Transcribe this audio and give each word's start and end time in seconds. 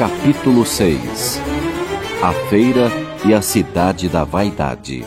Capítulo 0.00 0.64
6 0.64 1.38
A 2.22 2.32
Feira 2.48 2.88
e 3.22 3.34
a 3.34 3.42
Cidade 3.42 4.08
da 4.08 4.24
Vaidade 4.24 5.04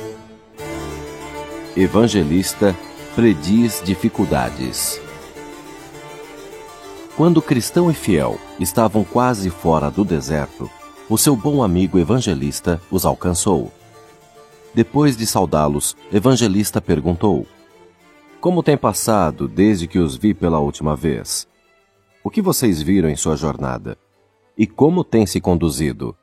Evangelista 1.75 2.75
prediz 3.15 3.81
dificuldades. 3.83 5.01
Quando 7.17 7.41
cristão 7.41 7.89
e 7.89 7.95
fiel 7.95 8.37
estavam 8.59 9.03
quase 9.03 9.49
fora 9.49 9.89
do 9.89 10.05
deserto, 10.05 10.69
o 11.09 11.17
seu 11.17 11.35
bom 11.35 11.63
amigo 11.63 11.97
evangelista 11.97 12.79
os 12.91 13.03
alcançou. 13.03 13.73
Depois 14.75 15.17
de 15.17 15.25
saudá-los, 15.25 15.97
Evangelista 16.11 16.79
perguntou: 16.79 17.47
Como 18.39 18.61
tem 18.61 18.77
passado 18.77 19.47
desde 19.47 19.87
que 19.87 19.97
os 19.97 20.15
vi 20.15 20.35
pela 20.35 20.59
última 20.59 20.95
vez? 20.95 21.47
O 22.23 22.29
que 22.29 22.43
vocês 22.43 22.79
viram 22.79 23.09
em 23.09 23.15
sua 23.15 23.35
jornada? 23.35 23.97
E 24.57 24.67
como 24.67 25.03
tem 25.03 25.25
se 25.25 25.41
conduzido? 25.41 26.15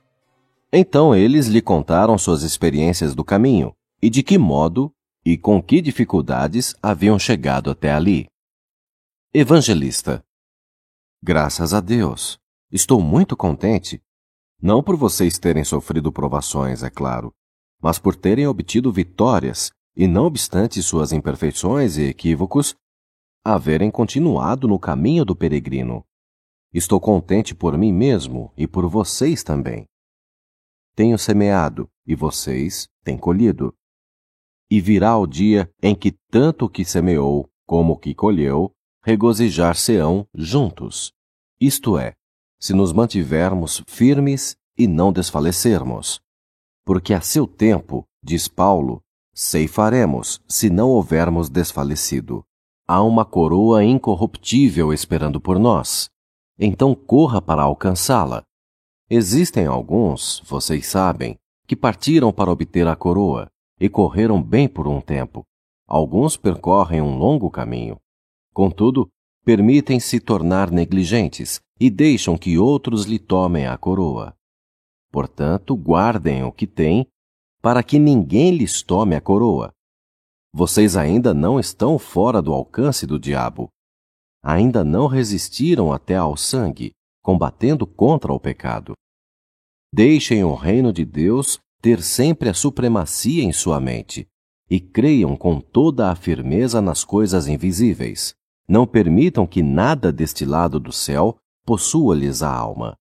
Então 0.73 1.15
eles 1.15 1.47
lhe 1.49 1.61
contaram 1.61 2.17
suas 2.17 2.43
experiências 2.43 3.15
do 3.15 3.25
caminho 3.25 3.75
e 4.01 4.09
de 4.09 4.23
que 4.23 4.39
modo 4.39 4.93
e 5.25 5.37
com 5.37 5.61
que 5.63 5.83
dificuldades 5.83 6.75
haviam 6.83 7.19
chegado 7.19 7.71
até 7.71 7.93
ali. 7.93 8.27
Evangelista. 9.35 10.25
Graças 11.23 11.75
a 11.75 11.81
Deus. 11.81 12.39
Estou 12.71 13.01
muito 13.01 13.37
contente. 13.37 14.01
Não 14.63 14.83
por 14.83 14.97
vocês 14.97 15.39
terem 15.39 15.65
sofrido 15.65 16.13
provações, 16.13 16.83
é 16.83 16.91
claro, 16.91 17.33
mas 17.83 17.99
por 17.99 18.15
terem 18.15 18.47
obtido 18.47 18.93
vitórias 18.93 19.71
e, 19.97 20.07
não 20.07 20.27
obstante 20.27 20.83
suas 20.83 21.13
imperfeições 21.13 21.97
e 21.97 22.03
equívocos, 22.03 22.75
haverem 23.45 23.91
continuado 23.91 24.69
no 24.69 24.79
caminho 24.79 25.25
do 25.25 25.35
peregrino. 25.35 26.05
Estou 26.73 27.01
contente 27.01 27.55
por 27.55 27.77
mim 27.77 27.93
mesmo 27.93 28.53
e 28.57 28.67
por 28.67 28.87
vocês 28.89 29.43
também. 29.43 29.85
Tenho 30.95 31.19
semeado 31.19 31.89
e 32.07 32.15
vocês 32.15 32.89
têm 33.03 33.19
colhido. 33.19 33.75
E 34.71 34.81
virá 34.81 35.17
o 35.17 35.27
dia 35.27 35.71
em 35.83 35.95
que 35.95 36.13
tanto 36.31 36.67
o 36.67 36.69
que 36.69 36.85
semeou 36.85 37.49
como 37.67 37.95
o 37.95 37.97
que 37.97 38.15
colheu 38.15 38.73
regozijar-se-ão 39.03 40.27
juntos. 40.35 41.13
Isto 41.61 41.99
é, 41.99 42.15
se 42.61 42.73
nos 42.73 42.93
mantivermos 42.93 43.83
firmes 43.87 44.57
e 44.77 44.87
não 44.87 45.13
desfalecermos. 45.13 46.21
Porque 46.85 47.15
a 47.15 47.21
seu 47.21 47.47
tempo, 47.47 48.05
diz 48.23 48.47
Paulo, 48.47 49.03
ceifaremos 49.35 50.41
se 50.47 50.69
não 50.71 50.91
houvermos 50.91 51.49
desfalecido 51.49 52.45
há 52.91 53.01
uma 53.05 53.25
coroa 53.25 53.85
incorruptível 53.85 54.93
esperando 54.93 55.41
por 55.41 55.61
nós. 55.61 56.11
Então 56.63 56.95
corra 56.95 57.41
para 57.41 57.63
alcançá-la. 57.63 58.43
Existem 59.09 59.65
alguns, 59.65 60.43
vocês 60.45 60.87
sabem, 60.87 61.37
que 61.67 61.75
partiram 61.75 62.31
para 62.31 62.51
obter 62.51 62.87
a 62.87 62.95
coroa 62.95 63.49
e 63.81 63.89
correram 63.89 64.43
bem 64.43 64.69
por 64.69 64.87
um 64.87 65.01
tempo. 65.01 65.43
Alguns 65.89 66.37
percorrem 66.37 67.01
um 67.01 67.17
longo 67.17 67.51
caminho. 67.51 67.97
Contudo, 68.53 69.09
permitem-se 69.43 70.21
tornar 70.21 70.71
negligentes 70.71 71.61
e 71.81 71.89
deixam 71.89 72.37
que 72.37 72.59
outros 72.59 73.07
lhe 73.07 73.19
tomem 73.19 73.67
a 73.67 73.79
coroa. 73.79 74.37
Portanto, 75.11 75.75
guardem 75.75 76.45
o 76.45 76.53
que 76.53 76.67
têm, 76.67 77.07
para 77.63 77.83
que 77.83 77.99
ninguém 77.99 78.55
lhes 78.55 78.83
tome 78.83 79.17
a 79.17 79.21
coroa. 79.21 79.73
Vocês 80.53 80.95
ainda 80.95 81.33
não 81.33 81.59
estão 81.59 81.99
fora 81.99 82.43
do 82.43 82.53
alcance 82.53 83.07
do 83.07 83.19
diabo. 83.19 83.71
Ainda 84.43 84.83
não 84.83 85.07
resistiram 85.07 85.93
até 85.93 86.17
ao 86.17 86.37
sangue, 86.37 86.93
combatendo 87.23 87.87
contra 87.87 88.33
o 88.33 88.41
pecado. 88.41 88.95
Deixem 89.93 90.45
o 90.45 90.55
reino 90.55 90.93
de 90.93 91.05
Deus 91.05 91.59
ter 91.83 92.03
sempre 92.03 92.49
a 92.49 92.55
supremacia 92.55 93.43
em 93.43 93.53
sua 93.53 93.81
mente 93.81 94.27
e 94.71 94.79
creiam 94.79 95.37
com 95.37 95.61
toda 95.61 96.11
a 96.11 96.15
firmeza 96.15 96.81
nas 96.81 97.05
coisas 97.05 97.49
invisíveis. 97.49 98.35
Não 98.69 98.87
permitam 98.87 99.47
que 99.47 99.63
nada 99.63 100.13
deste 100.13 100.45
lado 100.45 100.79
do 100.79 100.93
céu 100.93 101.37
possua-lhes 101.67 102.43
a 102.43 102.55
alma. 102.55 102.97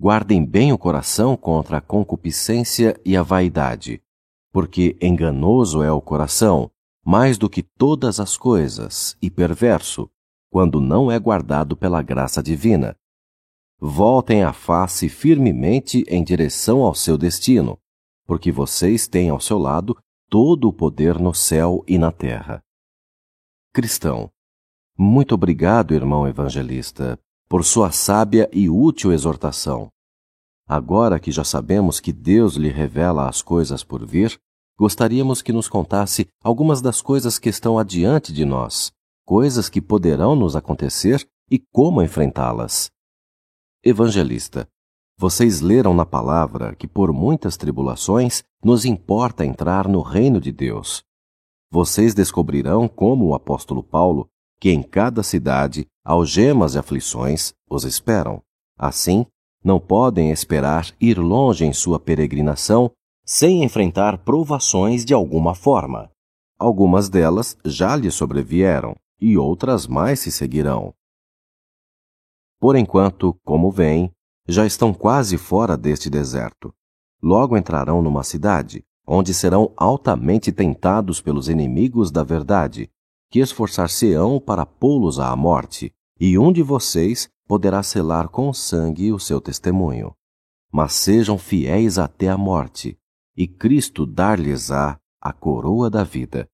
Guardem 0.00 0.44
bem 0.44 0.72
o 0.72 0.78
coração 0.78 1.36
contra 1.36 1.76
a 1.76 1.80
concupiscência 1.80 2.98
e 3.04 3.16
a 3.16 3.22
vaidade, 3.22 4.02
porque 4.50 4.96
enganoso 5.00 5.82
é 5.82 5.92
o 5.92 6.00
coração 6.00 6.70
mais 7.04 7.36
do 7.36 7.50
que 7.50 7.62
todas 7.62 8.20
as 8.20 8.36
coisas, 8.36 9.16
e 9.20 9.28
perverso, 9.28 10.08
quando 10.52 10.82
não 10.82 11.10
é 11.10 11.18
guardado 11.18 11.74
pela 11.74 12.02
graça 12.02 12.42
divina. 12.42 12.94
Voltem 13.80 14.42
a 14.42 14.52
face 14.52 15.08
firmemente 15.08 16.04
em 16.06 16.22
direção 16.22 16.82
ao 16.82 16.94
seu 16.94 17.16
destino, 17.16 17.78
porque 18.26 18.52
vocês 18.52 19.08
têm 19.08 19.30
ao 19.30 19.40
seu 19.40 19.56
lado 19.58 19.96
todo 20.28 20.68
o 20.68 20.72
poder 20.72 21.18
no 21.18 21.32
céu 21.32 21.82
e 21.88 21.96
na 21.96 22.12
terra. 22.12 22.62
Cristão, 23.72 24.30
muito 24.96 25.34
obrigado, 25.34 25.94
irmão 25.94 26.28
evangelista, 26.28 27.18
por 27.48 27.64
sua 27.64 27.90
sábia 27.90 28.46
e 28.52 28.68
útil 28.68 29.10
exortação. 29.10 29.88
Agora 30.68 31.18
que 31.18 31.32
já 31.32 31.44
sabemos 31.44 31.98
que 31.98 32.12
Deus 32.12 32.56
lhe 32.56 32.68
revela 32.68 33.26
as 33.26 33.40
coisas 33.40 33.82
por 33.82 34.06
vir, 34.06 34.38
gostaríamos 34.78 35.40
que 35.40 35.50
nos 35.50 35.66
contasse 35.66 36.28
algumas 36.44 36.82
das 36.82 37.00
coisas 37.00 37.38
que 37.38 37.48
estão 37.48 37.78
adiante 37.78 38.34
de 38.34 38.44
nós, 38.44 38.92
coisas 39.24 39.68
que 39.68 39.80
poderão 39.80 40.34
nos 40.34 40.56
acontecer 40.56 41.26
e 41.50 41.58
como 41.58 42.02
enfrentá-las. 42.02 42.90
Evangelista, 43.84 44.68
vocês 45.18 45.60
leram 45.60 45.94
na 45.94 46.06
palavra 46.06 46.74
que 46.74 46.86
por 46.86 47.12
muitas 47.12 47.56
tribulações 47.56 48.42
nos 48.64 48.84
importa 48.84 49.44
entrar 49.44 49.86
no 49.86 50.00
reino 50.00 50.40
de 50.40 50.50
Deus. 50.50 51.02
Vocês 51.70 52.14
descobrirão 52.14 52.88
como 52.88 53.26
o 53.26 53.34
apóstolo 53.34 53.82
Paulo, 53.82 54.28
que 54.60 54.70
em 54.70 54.82
cada 54.82 55.22
cidade 55.22 55.86
algemas 56.04 56.74
e 56.74 56.78
aflições 56.78 57.52
os 57.68 57.84
esperam. 57.84 58.42
Assim, 58.78 59.26
não 59.64 59.78
podem 59.78 60.30
esperar 60.30 60.92
ir 61.00 61.18
longe 61.18 61.64
em 61.64 61.72
sua 61.72 62.00
peregrinação 62.00 62.90
sem 63.24 63.62
enfrentar 63.62 64.18
provações 64.18 65.04
de 65.04 65.14
alguma 65.14 65.54
forma. 65.54 66.10
Algumas 66.58 67.08
delas 67.08 67.56
já 67.64 67.94
lhe 67.94 68.10
sobrevieram 68.10 68.96
e 69.22 69.38
outras 69.38 69.86
mais 69.86 70.18
se 70.18 70.32
seguirão. 70.32 70.92
Por 72.58 72.74
enquanto, 72.74 73.32
como 73.44 73.70
vêm, 73.70 74.12
já 74.48 74.66
estão 74.66 74.92
quase 74.92 75.38
fora 75.38 75.76
deste 75.76 76.10
deserto. 76.10 76.74
Logo 77.22 77.56
entrarão 77.56 78.02
numa 78.02 78.24
cidade, 78.24 78.84
onde 79.06 79.32
serão 79.32 79.72
altamente 79.76 80.50
tentados 80.50 81.20
pelos 81.20 81.48
inimigos 81.48 82.10
da 82.10 82.24
verdade, 82.24 82.90
que 83.30 83.38
esforçar-se-ão 83.38 84.40
para 84.40 84.66
pô-los 84.66 85.20
à 85.20 85.34
morte, 85.36 85.94
e 86.18 86.36
um 86.36 86.52
de 86.52 86.62
vocês 86.62 87.28
poderá 87.46 87.80
selar 87.82 88.28
com 88.28 88.52
sangue 88.52 89.12
o 89.12 89.20
seu 89.20 89.40
testemunho. 89.40 90.12
Mas 90.72 90.94
sejam 90.94 91.38
fiéis 91.38 91.96
até 91.96 92.28
a 92.28 92.36
morte, 92.36 92.98
e 93.36 93.46
Cristo 93.46 94.04
dar-lhes-á 94.04 94.98
a 95.20 95.32
coroa 95.32 95.88
da 95.88 96.02
vida. 96.02 96.48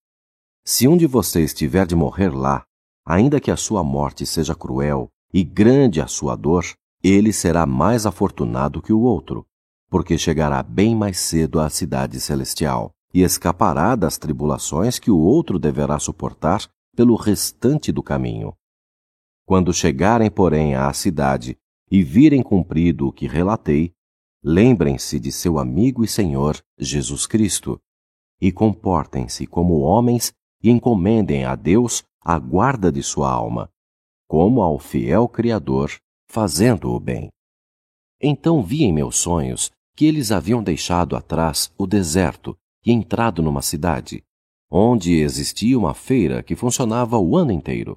Se 0.71 0.87
um 0.87 0.99
de 0.99 1.06
vocês 1.06 1.55
tiver 1.55 1.87
de 1.87 1.97
morrer 1.97 2.29
lá, 2.29 2.62
ainda 3.03 3.41
que 3.41 3.51
a 3.51 3.56
sua 3.56 3.83
morte 3.83 4.27
seja 4.27 4.55
cruel 4.55 5.09
e 5.33 5.43
grande 5.43 5.99
a 5.99 6.06
sua 6.06 6.37
dor, 6.37 6.62
ele 7.03 7.33
será 7.33 7.65
mais 7.65 8.05
afortunado 8.05 8.83
que 8.83 8.93
o 8.93 9.01
outro, 9.01 9.47
porque 9.89 10.19
chegará 10.19 10.62
bem 10.62 10.95
mais 10.95 11.21
cedo 11.21 11.59
à 11.59 11.71
cidade 11.71 12.21
celestial 12.21 12.93
e 13.15 13.23
escapará 13.23 13.97
das 13.97 14.19
tribulações 14.19 14.99
que 14.99 15.11
o 15.11 15.17
outro 15.17 15.59
deverá 15.59 15.99
suportar 15.99 16.69
pelo 16.94 17.17
restante 17.17 17.91
do 17.91 18.03
caminho. 18.03 18.53
Quando 19.47 19.73
chegarem, 19.73 20.31
porém, 20.31 20.75
à 20.75 20.93
cidade 20.93 21.56
e 21.91 22.03
virem 22.03 22.43
cumprido 22.43 23.09
o 23.09 23.12
que 23.12 23.26
relatei, 23.26 23.94
Lembrem-se 24.44 25.19
de 25.19 25.32
seu 25.32 25.59
amigo 25.59 26.05
e 26.05 26.09
Senhor 26.09 26.62
Jesus 26.79 27.26
Cristo 27.26 27.81
e 28.41 28.53
comportem-se 28.53 29.47
como 29.47 29.81
homens 29.81 30.32
e 30.62 30.70
encomendem 30.70 31.44
a 31.44 31.55
Deus 31.55 32.02
a 32.20 32.38
guarda 32.38 32.90
de 32.90 33.02
sua 33.02 33.31
alma, 33.31 33.70
como 34.26 34.60
ao 34.60 34.78
fiel 34.78 35.28
Criador, 35.28 35.90
fazendo 36.28 36.90
o 36.93 37.00
bem. 37.00 37.31
Então 38.20 38.62
vi 38.62 38.84
em 38.84 38.93
meus 38.93 39.16
sonhos 39.16 39.70
que 39.96 40.05
eles 40.05 40.31
haviam 40.31 40.62
deixado 40.62 41.16
atrás 41.16 41.72
o 41.78 41.87
deserto 41.87 42.56
e 42.84 42.93
entrado 42.93 43.43
numa 43.43 43.62
cidade, 43.62 44.22
onde 44.70 45.14
existia 45.14 45.78
uma 45.78 45.94
feira 45.94 46.43
que 46.43 46.55
funcionava 46.55 47.19
o 47.19 47.37
ano 47.37 47.52
inteiro. 47.52 47.96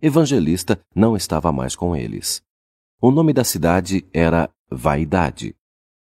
Evangelista 0.00 0.80
não 0.94 1.16
estava 1.16 1.52
mais 1.52 1.76
com 1.76 1.94
eles. 1.94 2.42
O 3.00 3.10
nome 3.10 3.32
da 3.32 3.44
cidade 3.44 4.08
era 4.12 4.50
Vaidade 4.70 5.54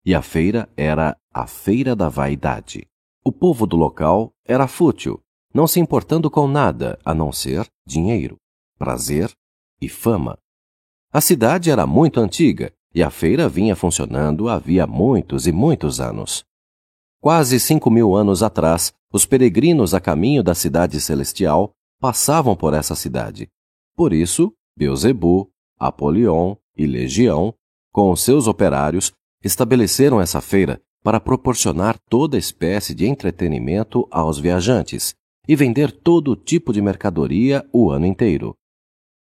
e 0.05 0.15
a 0.15 0.21
feira 0.21 0.67
era 0.75 1.15
a 1.33 1.47
Feira 1.47 1.95
da 1.95 2.09
Vaidade. 2.09 2.87
O 3.23 3.31
povo 3.31 3.67
do 3.67 3.75
local 3.75 4.33
era 4.43 4.67
fútil, 4.67 5.21
não 5.53 5.67
se 5.67 5.79
importando 5.79 6.29
com 6.29 6.47
nada 6.47 6.97
a 7.03 7.13
não 7.13 7.31
ser 7.31 7.67
dinheiro, 7.85 8.37
prazer 8.77 9.31
e 9.81 9.89
fama. 9.89 10.37
A 11.11 11.19
cidade 11.19 11.69
era 11.69 11.85
muito 11.85 12.19
antiga 12.19 12.71
e 12.93 13.03
a 13.03 13.09
feira 13.09 13.49
vinha 13.49 13.75
funcionando 13.75 14.47
havia 14.47 14.87
muitos 14.87 15.47
e 15.47 15.51
muitos 15.51 15.99
anos. 15.99 16.43
Quase 17.19 17.59
cinco 17.59 17.89
mil 17.89 18.15
anos 18.15 18.41
atrás, 18.41 18.93
os 19.11 19.25
peregrinos 19.25 19.93
a 19.93 19.99
caminho 19.99 20.41
da 20.41 20.55
cidade 20.55 20.99
celestial 21.01 21.71
passavam 21.99 22.55
por 22.55 22.73
essa 22.73 22.95
cidade. 22.95 23.49
Por 23.95 24.13
isso, 24.13 24.53
Beuzebu, 24.77 25.49
Apolion 25.77 26.55
e 26.75 26.85
Legião, 26.85 27.53
com 27.91 28.11
os 28.11 28.23
seus 28.23 28.47
operários, 28.47 29.11
estabeleceram 29.43 30.21
essa 30.21 30.39
feira 30.39 30.81
para 31.03 31.19
proporcionar 31.19 31.97
toda 32.09 32.37
espécie 32.37 32.95
de 32.95 33.05
entretenimento 33.05 34.07
aos 34.11 34.39
viajantes 34.39 35.15
e 35.51 35.55
vender 35.57 35.91
todo 35.91 36.33
tipo 36.33 36.71
de 36.71 36.81
mercadoria 36.81 37.67
o 37.73 37.91
ano 37.91 38.05
inteiro. 38.05 38.55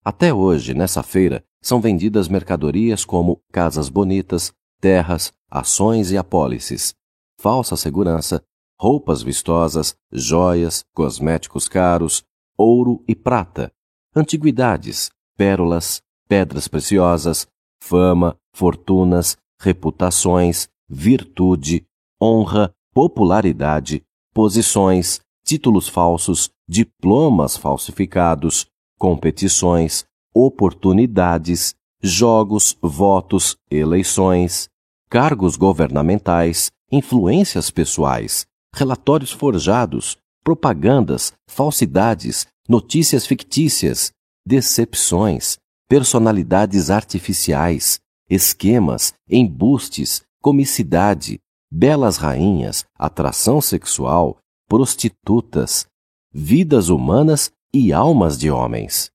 Até 0.05 0.33
hoje, 0.33 0.73
nessa 0.73 1.03
feira, 1.03 1.45
são 1.61 1.81
vendidas 1.81 2.29
mercadorias 2.29 3.05
como 3.05 3.43
casas 3.51 3.89
bonitas, 3.89 4.53
terras, 4.81 5.33
ações 5.51 6.13
e 6.13 6.17
apólices, 6.17 6.95
falsa 7.41 7.77
segurança, 7.77 8.41
roupas 8.79 9.21
vistosas, 9.21 9.97
joias, 10.13 10.85
cosméticos 10.95 11.67
caros, 11.67 12.23
ouro 12.57 13.03
e 13.09 13.17
prata, 13.17 13.73
antiguidades, 14.15 15.11
pérolas, 15.37 16.03
pedras 16.29 16.69
preciosas, 16.69 17.49
fama, 17.83 18.37
fortunas, 18.55 19.37
reputações, 19.61 20.69
virtude, 20.89 21.85
honra, 22.23 22.73
popularidade, 22.95 24.05
posições, 24.33 25.21
títulos 25.45 25.89
falsos, 25.89 26.51
diplomas 26.69 27.57
falsificados, 27.57 28.67
competições, 28.99 30.05
oportunidades, 30.35 31.75
jogos, 32.03 32.77
votos, 32.81 33.57
eleições, 33.71 34.69
cargos 35.09 35.57
governamentais, 35.57 36.71
influências 36.91 37.71
pessoais, 37.71 38.47
relatórios 38.75 39.31
forjados, 39.31 40.17
propagandas, 40.43 41.33
falsidades, 41.49 42.47
notícias 42.69 43.27
fictícias, 43.27 44.13
decepções, 44.47 45.59
personalidades 45.89 46.91
artificiais, 46.91 48.01
esquemas, 48.29 49.13
embustes, 49.29 50.23
comicidade, 50.41 51.39
belas 51.71 52.17
rainhas, 52.17 52.85
atração 52.99 53.61
sexual, 53.61 54.39
prostitutas, 54.73 55.85
vidas 56.33 56.89
humanas 56.89 57.53
e 57.75 57.93
almas 57.93 58.39
de 58.39 58.51
homens. 58.51 59.11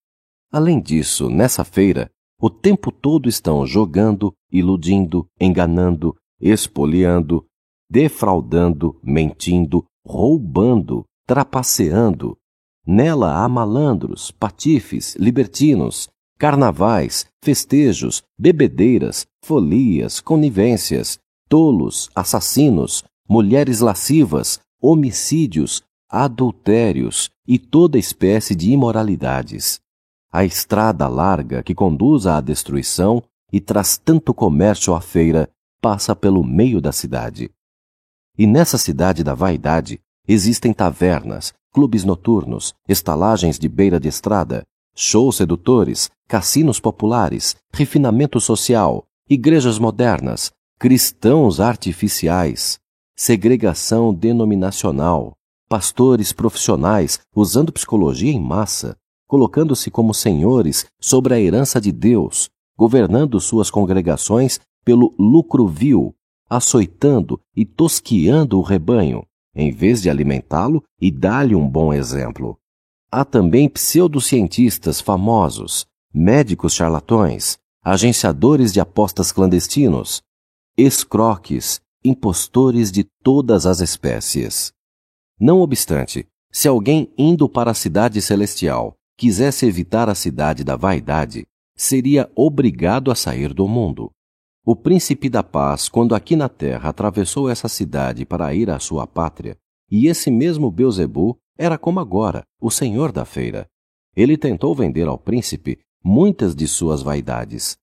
Além 0.52 0.80
disso, 0.80 1.32
nessa 1.32 1.64
feira, 1.64 2.12
o 2.40 2.48
tempo 2.48 2.92
todo 2.92 3.28
estão 3.28 3.66
jogando, 3.66 4.32
iludindo, 4.52 5.26
enganando, 5.42 6.16
espoliando, 6.40 7.44
defraudando, 7.90 9.00
mentindo, 9.04 9.84
roubando, 10.06 11.04
trapaceando. 11.26 12.38
Nela 12.86 13.44
há 13.44 13.50
malandros, 13.50 14.30
patifes, 14.30 15.16
libertinos, 15.16 16.08
carnavais, 16.38 17.26
festejos, 17.44 18.22
bebedeiras, 18.38 19.26
folias, 19.44 20.22
conivências, 20.22 21.18
tolos, 21.50 22.12
assassinos, 22.14 23.04
mulheres 23.28 23.80
lascivas, 23.80 24.60
homicídios, 24.82 25.84
adultérios 26.10 27.30
e 27.48 27.58
toda 27.58 27.98
espécie 27.98 28.56
de 28.56 28.72
imoralidades. 28.72 29.80
A 30.32 30.46
estrada 30.46 31.08
larga 31.08 31.64
que 31.64 31.74
conduz 31.74 32.28
à 32.28 32.40
destruição 32.40 33.24
e 33.52 33.60
traz 33.60 33.98
tanto 33.98 34.34
comércio 34.34 34.94
à 34.94 35.02
feira 35.02 35.50
passa 35.82 36.16
pelo 36.16 36.44
meio 36.44 36.82
da 36.82 36.92
cidade. 36.92 37.50
E 38.38 38.46
nessa 38.46 38.78
cidade 38.78 39.24
da 39.24 39.34
vaidade 39.34 40.00
existem 40.28 40.74
tavernas, 40.74 41.54
clubes 41.74 42.04
noturnos, 42.04 42.74
estalagens 42.88 43.58
de 43.58 43.68
beira 43.68 44.00
de 44.00 44.08
estrada, 44.08 44.64
shows 44.96 45.38
sedutores, 45.38 46.10
cassinos 46.28 46.80
populares, 46.80 47.56
refinamento 47.72 48.40
social, 48.40 49.06
igrejas 49.30 49.80
modernas, 49.80 50.52
cristãos 50.78 51.60
artificiais, 51.60 52.80
segregação 53.18 54.14
denominacional, 54.14 55.36
pastores 55.68 56.32
profissionais 56.32 57.20
usando 57.36 57.74
psicologia 57.74 58.32
em 58.32 58.40
massa, 58.40 58.96
colocando-se 59.28 59.90
como 59.90 60.14
senhores 60.14 60.86
sobre 61.02 61.34
a 61.34 61.40
herança 61.40 61.82
de 61.82 61.92
Deus, 61.92 62.48
governando 62.78 63.42
suas 63.42 63.72
congregações 63.72 64.60
pelo 64.86 65.16
lucro 65.18 65.68
vil, 65.68 66.14
açoitando 66.48 67.42
e 67.56 67.66
tosquiando 67.66 68.60
o 68.60 68.62
rebanho, 68.62 69.26
em 69.56 69.72
vez 69.72 70.02
de 70.02 70.10
alimentá-lo 70.12 70.84
e 71.02 71.12
dar-lhe 71.12 71.56
um 71.56 71.68
bom 71.68 71.92
exemplo. 71.92 72.56
Há 73.12 73.26
também 73.26 73.68
pseudocientistas 73.68 75.02
famosos, 75.02 75.88
médicos 76.14 76.74
charlatões, 76.74 77.58
agenciadores 77.84 78.72
de 78.72 78.80
apostas 78.80 79.32
clandestinos, 79.32 80.22
escroques, 80.78 81.82
impostores 82.04 82.92
de 82.92 83.04
todas 83.24 83.66
as 83.66 83.80
espécies. 83.80 84.72
Não 85.40 85.60
obstante, 85.62 86.28
se 86.52 86.68
alguém 86.68 87.12
indo 87.18 87.48
para 87.48 87.72
a 87.72 87.76
cidade 87.76 88.22
celestial 88.22 88.96
quisesse 89.18 89.66
evitar 89.66 90.10
a 90.10 90.16
cidade 90.16 90.64
da 90.64 90.76
vaidade, 90.76 91.46
seria 91.76 92.32
obrigado 92.36 93.12
a 93.12 93.16
sair 93.16 93.54
do 93.54 93.68
mundo. 93.68 94.12
O 94.66 94.76
príncipe 94.76 95.30
da 95.30 95.44
paz, 95.44 95.88
quando 95.88 96.14
aqui 96.14 96.36
na 96.36 96.50
terra 96.50 96.90
atravessou 96.90 97.50
essa 97.50 97.68
cidade 97.68 98.26
para 98.26 98.54
ir 98.54 98.70
à 98.70 98.80
sua 98.80 99.08
pátria, 99.08 99.58
e 99.90 100.08
esse 100.08 100.30
mesmo 100.30 100.70
Beuzebu 100.70 101.38
era 101.58 101.78
como 101.78 102.00
agora, 102.00 102.44
o 102.60 102.70
senhor 102.70 103.12
da 103.12 103.24
feira. 103.24 103.68
Ele 104.16 104.38
tentou 104.38 104.76
vender 104.76 105.08
ao 105.08 105.18
príncipe 105.18 105.80
muitas 106.04 106.56
de 106.56 106.68
suas 106.68 107.02
vaidades. 107.02 107.78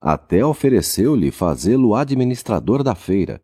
Até 0.00 0.44
ofereceu-lhe 0.44 1.30
fazê-lo 1.30 1.94
administrador 1.94 2.82
da 2.82 2.94
feira, 2.94 3.40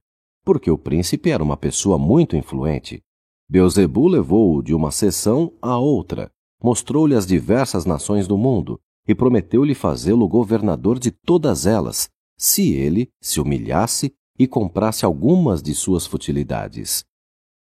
porque 0.49 0.71
o 0.71 0.79
príncipe 0.79 1.29
era 1.29 1.45
uma 1.45 1.59
pessoa 1.59 1.99
muito 1.99 2.35
influente. 2.35 3.03
Beuzebu 3.51 4.09
levou-o 4.09 4.63
de 4.63 4.73
uma 4.73 4.91
sessão 4.91 5.53
a 5.61 5.77
outra, 5.77 6.33
mostrou-lhe 6.63 7.15
as 7.15 7.27
diversas 7.27 7.85
nações 7.85 8.27
do 8.27 8.39
mundo 8.39 8.81
e 9.07 9.15
prometeu-lhe 9.15 9.75
fazê-lo 9.75 10.27
governador 10.27 10.99
de 10.99 11.11
todas 11.11 11.67
elas, 11.67 12.09
se 12.39 12.73
ele 12.73 13.11
se 13.21 13.43
humilhasse 13.43 14.15
e 14.39 14.47
comprasse 14.47 15.05
algumas 15.05 15.63
de 15.63 15.75
suas 15.75 16.07
futilidades. 16.07 17.05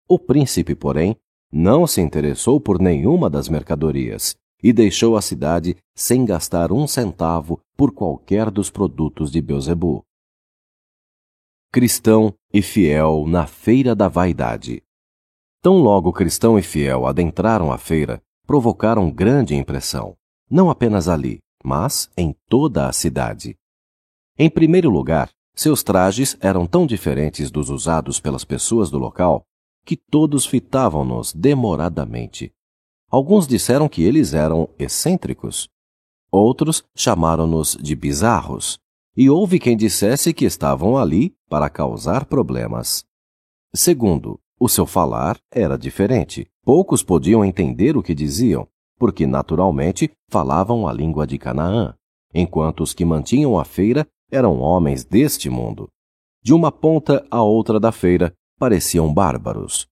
O 0.10 0.18
príncipe, 0.18 0.74
porém, 0.74 1.16
não 1.52 1.86
se 1.86 2.02
interessou 2.02 2.60
por 2.60 2.82
nenhuma 2.82 3.30
das 3.30 3.48
mercadorias 3.50 4.36
e 4.64 4.74
deixou 4.74 5.16
a 5.16 5.22
cidade 5.22 5.78
sem 5.94 6.26
gastar 6.26 6.72
um 6.72 6.88
centavo 6.88 7.60
por 7.78 7.92
qualquer 7.94 8.50
dos 8.50 8.72
produtos 8.72 9.32
de 9.32 9.44
Beuzebu. 9.44 10.04
Cristão 11.76 12.32
e 12.54 12.62
fiel 12.62 13.26
na 13.26 13.48
feira 13.48 13.96
da 13.96 14.08
vaidade. 14.08 14.84
Tão 15.60 15.78
logo 15.80 16.14
cristão 16.14 16.60
e 16.60 16.62
fiel 16.62 17.08
adentraram 17.08 17.72
a 17.72 17.80
feira, 17.80 18.22
provocaram 18.46 19.10
grande 19.10 19.56
impressão, 19.56 20.16
não 20.48 20.70
apenas 20.70 21.08
ali, 21.08 21.40
mas 21.64 22.12
em 22.16 22.36
toda 22.48 22.88
a 22.88 22.94
cidade. 22.94 23.58
Em 24.38 24.52
primeiro 24.52 24.88
lugar, 24.88 25.32
seus 25.56 25.82
trajes 25.82 26.38
eram 26.40 26.68
tão 26.68 26.86
diferentes 26.86 27.50
dos 27.50 27.72
usados 27.72 28.20
pelas 28.20 28.46
pessoas 28.46 28.92
do 28.92 29.00
local 29.00 29.44
que 29.84 29.98
todos 29.98 30.46
fitavam-nos 30.46 31.34
demoradamente. 31.34 32.54
Alguns 33.10 33.48
disseram 33.48 33.90
que 33.90 34.04
eles 34.04 34.36
eram 34.36 34.70
excêntricos. 34.78 35.68
Outros 36.32 36.84
chamaram-nos 36.96 37.76
de 37.82 37.96
bizarros. 37.96 38.83
E 39.16 39.30
houve 39.30 39.60
quem 39.60 39.78
dissesse 39.78 40.34
que 40.34 40.46
estavam 40.46 40.98
ali 40.98 41.36
para 41.48 41.70
causar 41.70 42.26
problemas. 42.26 43.06
Segundo, 43.76 44.40
o 44.60 44.68
seu 44.68 44.86
falar 44.86 45.38
era 45.52 45.78
diferente. 45.78 46.48
Poucos 46.64 47.04
podiam 47.04 47.46
entender 47.46 47.96
o 47.96 48.02
que 48.02 48.16
diziam, 48.16 48.68
porque 48.98 49.28
naturalmente 49.28 50.12
falavam 50.30 50.88
a 50.88 50.94
língua 50.94 51.28
de 51.28 51.38
Canaã, 51.38 51.94
enquanto 52.34 52.82
os 52.82 52.94
que 52.94 53.06
mantinham 53.06 53.60
a 53.60 53.66
feira 53.66 54.08
eram 54.32 54.60
homens 54.60 55.04
deste 55.04 55.50
mundo. 55.50 55.90
De 56.42 56.54
uma 56.54 56.72
ponta 56.72 57.26
à 57.30 57.44
outra 57.44 57.80
da 57.80 57.92
feira 57.92 58.34
pareciam 58.58 59.14
bárbaros. 59.14 59.88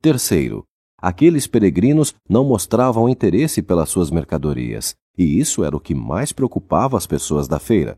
Terceiro, 0.00 0.64
aqueles 0.98 1.46
peregrinos 1.46 2.14
não 2.28 2.44
mostravam 2.44 3.08
interesse 3.08 3.62
pelas 3.62 3.88
suas 3.88 4.10
mercadorias, 4.10 4.96
e 5.16 5.38
isso 5.38 5.62
era 5.62 5.76
o 5.76 5.80
que 5.80 5.94
mais 5.94 6.32
preocupava 6.32 6.96
as 6.96 7.06
pessoas 7.06 7.46
da 7.46 7.60
feira. 7.60 7.96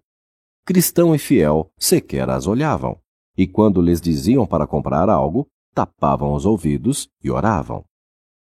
Cristão 0.67 1.15
e 1.15 1.19
fiel 1.19 1.71
sequer 1.79 2.31
as 2.31 2.47
olhavam, 2.47 2.99
e 3.37 3.47
quando 3.47 3.83
lhes 3.83 4.01
diziam 4.01 4.47
para 4.47 4.67
comprar 4.67 5.11
algo, 5.11 5.47
tapavam 5.75 6.33
os 6.33 6.47
ouvidos 6.47 7.07
e 7.23 7.31
oravam. 7.31 7.85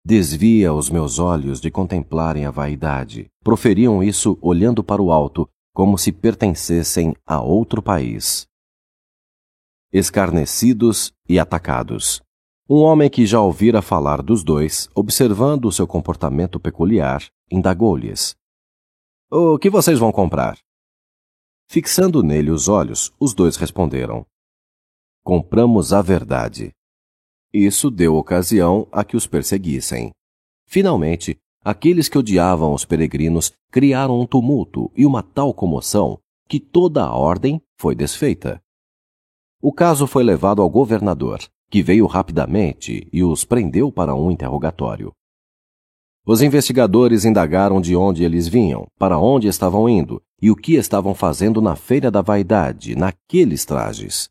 Desvia 0.02 0.72
os 0.72 0.88
meus 0.88 1.18
olhos 1.18 1.60
de 1.60 1.70
contemplarem 1.70 2.46
a 2.46 2.50
vaidade. 2.50 3.30
Proferiam 3.42 4.02
isso 4.02 4.38
olhando 4.40 4.82
para 4.82 5.02
o 5.02 5.12
alto, 5.12 5.46
como 5.74 5.98
se 5.98 6.12
pertencessem 6.12 7.14
a 7.26 7.42
outro 7.42 7.82
país. 7.82 8.46
Escarnecidos 9.92 11.12
e 11.28 11.38
atacados. 11.38 12.22
Um 12.68 12.76
homem 12.76 13.10
que 13.10 13.26
já 13.26 13.40
ouvira 13.40 13.82
falar 13.82 14.22
dos 14.22 14.42
dois, 14.42 14.88
observando 14.94 15.66
o 15.66 15.72
seu 15.72 15.86
comportamento 15.86 16.58
peculiar, 16.58 17.22
indagou-lhes: 17.50 18.34
O 19.30 19.58
que 19.58 19.68
vocês 19.68 19.98
vão 19.98 20.10
comprar? 20.10 20.56
Fixando 21.74 22.22
nele 22.22 22.52
os 22.52 22.68
olhos, 22.68 23.12
os 23.18 23.34
dois 23.34 23.56
responderam: 23.56 24.24
Compramos 25.24 25.92
a 25.92 26.00
verdade. 26.00 26.70
Isso 27.52 27.90
deu 27.90 28.14
ocasião 28.14 28.86
a 28.92 29.02
que 29.02 29.16
os 29.16 29.26
perseguissem. 29.26 30.12
Finalmente, 30.68 31.36
aqueles 31.64 32.08
que 32.08 32.16
odiavam 32.16 32.72
os 32.72 32.84
peregrinos 32.84 33.52
criaram 33.72 34.20
um 34.20 34.24
tumulto 34.24 34.88
e 34.96 35.04
uma 35.04 35.20
tal 35.20 35.52
comoção 35.52 36.20
que 36.48 36.60
toda 36.60 37.02
a 37.02 37.12
ordem 37.12 37.60
foi 37.76 37.96
desfeita. 37.96 38.62
O 39.60 39.72
caso 39.72 40.06
foi 40.06 40.22
levado 40.22 40.62
ao 40.62 40.70
governador, 40.70 41.40
que 41.68 41.82
veio 41.82 42.06
rapidamente 42.06 43.08
e 43.12 43.24
os 43.24 43.44
prendeu 43.44 43.90
para 43.90 44.14
um 44.14 44.30
interrogatório. 44.30 45.12
Os 46.24 46.40
investigadores 46.40 47.24
indagaram 47.24 47.80
de 47.80 47.96
onde 47.96 48.22
eles 48.22 48.46
vinham, 48.46 48.86
para 48.96 49.18
onde 49.18 49.48
estavam 49.48 49.88
indo 49.88 50.22
e 50.44 50.50
o 50.50 50.54
que 50.54 50.74
estavam 50.74 51.14
fazendo 51.14 51.62
na 51.62 51.74
Feira 51.74 52.10
da 52.10 52.20
Vaidade, 52.20 52.94
naqueles 52.94 53.64
trajes. 53.64 54.28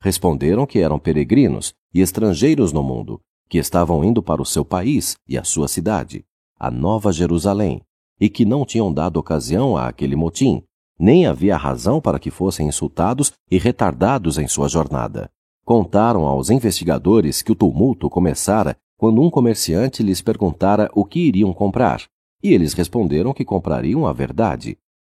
Responderam 0.00 0.64
que 0.64 0.78
eram 0.78 1.00
peregrinos 1.00 1.74
e 1.92 2.00
estrangeiros 2.00 2.72
no 2.72 2.80
mundo, 2.80 3.20
que 3.48 3.58
estavam 3.58 4.04
indo 4.04 4.22
para 4.22 4.40
o 4.40 4.46
seu 4.46 4.64
país 4.64 5.16
e 5.28 5.36
a 5.36 5.42
sua 5.42 5.66
cidade, 5.66 6.24
a 6.56 6.70
Nova 6.70 7.12
Jerusalém, 7.12 7.82
e 8.20 8.28
que 8.28 8.44
não 8.44 8.64
tinham 8.64 8.94
dado 8.94 9.16
ocasião 9.16 9.76
a 9.76 9.88
aquele 9.88 10.14
motim, 10.14 10.62
nem 10.96 11.26
havia 11.26 11.56
razão 11.56 12.00
para 12.00 12.20
que 12.20 12.30
fossem 12.30 12.68
insultados 12.68 13.32
e 13.50 13.58
retardados 13.58 14.38
em 14.38 14.46
sua 14.46 14.68
jornada. 14.68 15.28
Contaram 15.64 16.24
aos 16.24 16.50
investigadores 16.50 17.42
que 17.42 17.50
o 17.50 17.56
tumulto 17.56 18.08
começara 18.08 18.76
quando 18.96 19.20
um 19.20 19.28
comerciante 19.28 20.04
lhes 20.04 20.22
perguntara 20.22 20.88
o 20.94 21.04
que 21.04 21.18
iriam 21.18 21.52
comprar, 21.52 22.04
e 22.40 22.54
eles 22.54 22.74
responderam 22.74 23.34
que 23.34 23.44
comprariam 23.44 24.06
a 24.06 24.12
verdade, 24.12 24.78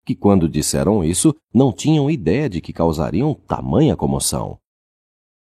que 0.10 0.16
quando 0.16 0.50
disseram 0.50 1.04
isso 1.04 1.36
não 1.54 1.72
tinham 1.72 2.10
ideia 2.10 2.50
de 2.50 2.60
que 2.60 2.74
causariam 2.74 3.36
tamanha 3.36 3.96
comoção. 3.96 4.58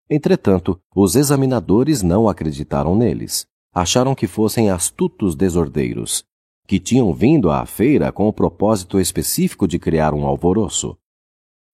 Entretanto, 0.09 0.79
os 0.95 1.17
examinadores 1.17 2.05
não 2.05 2.29
acreditaram 2.29 2.95
neles. 2.95 3.49
Acharam 3.75 4.15
que 4.15 4.29
fossem 4.29 4.71
astutos 4.71 5.35
desordeiros, 5.35 6.25
que 6.69 6.79
tinham 6.79 7.13
vindo 7.13 7.51
à 7.51 7.67
feira 7.67 8.13
com 8.13 8.29
o 8.29 8.33
propósito 8.33 9.01
específico 9.01 9.67
de 9.67 9.77
criar 9.77 10.15
um 10.15 10.25
alvoroço. 10.25 10.97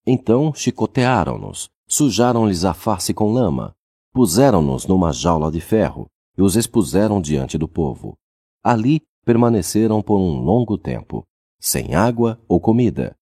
Então 0.07 0.55
chicotearam-nos, 0.55 1.69
sujaram-lhes 1.87 2.65
a 2.65 2.73
face 2.73 3.13
com 3.13 3.31
lama, 3.31 3.75
puseram-nos 4.11 4.87
numa 4.87 5.13
jaula 5.13 5.53
de 5.53 5.61
ferro 5.61 6.07
e 6.35 6.41
os 6.41 6.57
expuseram 6.57 7.21
diante 7.21 7.59
do 7.59 7.69
povo. 7.69 8.17
Ali 8.65 9.03
permaneceram 9.23 10.01
por 10.01 10.17
um 10.17 10.41
longo 10.41 10.79
tempo, 10.79 11.27
sem 11.61 11.95
água 11.95 12.40
ou 12.49 12.59
comida. 12.59 13.14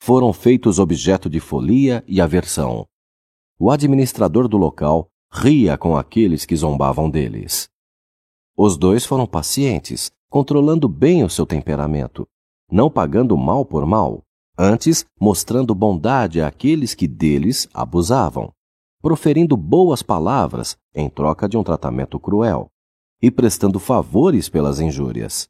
Foram 0.00 0.32
feitos 0.32 0.78
objeto 0.78 1.28
de 1.28 1.40
folia 1.40 2.04
e 2.06 2.20
aversão. 2.20 2.86
O 3.58 3.70
administrador 3.70 4.48
do 4.48 4.56
local 4.56 5.08
ria 5.30 5.76
com 5.76 5.96
aqueles 5.96 6.44
que 6.44 6.56
zombavam 6.56 7.10
deles. 7.10 7.68
Os 8.56 8.76
dois 8.76 9.04
foram 9.04 9.26
pacientes, 9.26 10.12
controlando 10.28 10.88
bem 10.88 11.24
o 11.24 11.30
seu 11.30 11.44
temperamento, 11.44 12.28
não 12.70 12.90
pagando 12.90 13.36
mal 13.36 13.64
por 13.64 13.84
mal, 13.86 14.22
antes 14.58 15.04
mostrando 15.20 15.74
bondade 15.74 16.40
àqueles 16.40 16.94
que 16.94 17.08
deles 17.08 17.68
abusavam, 17.72 18.52
proferindo 19.00 19.56
boas 19.56 20.02
palavras 20.02 20.76
em 20.94 21.08
troca 21.08 21.48
de 21.48 21.56
um 21.56 21.64
tratamento 21.64 22.20
cruel 22.20 22.70
e 23.20 23.30
prestando 23.30 23.78
favores 23.78 24.48
pelas 24.48 24.80
injúrias. 24.80 25.48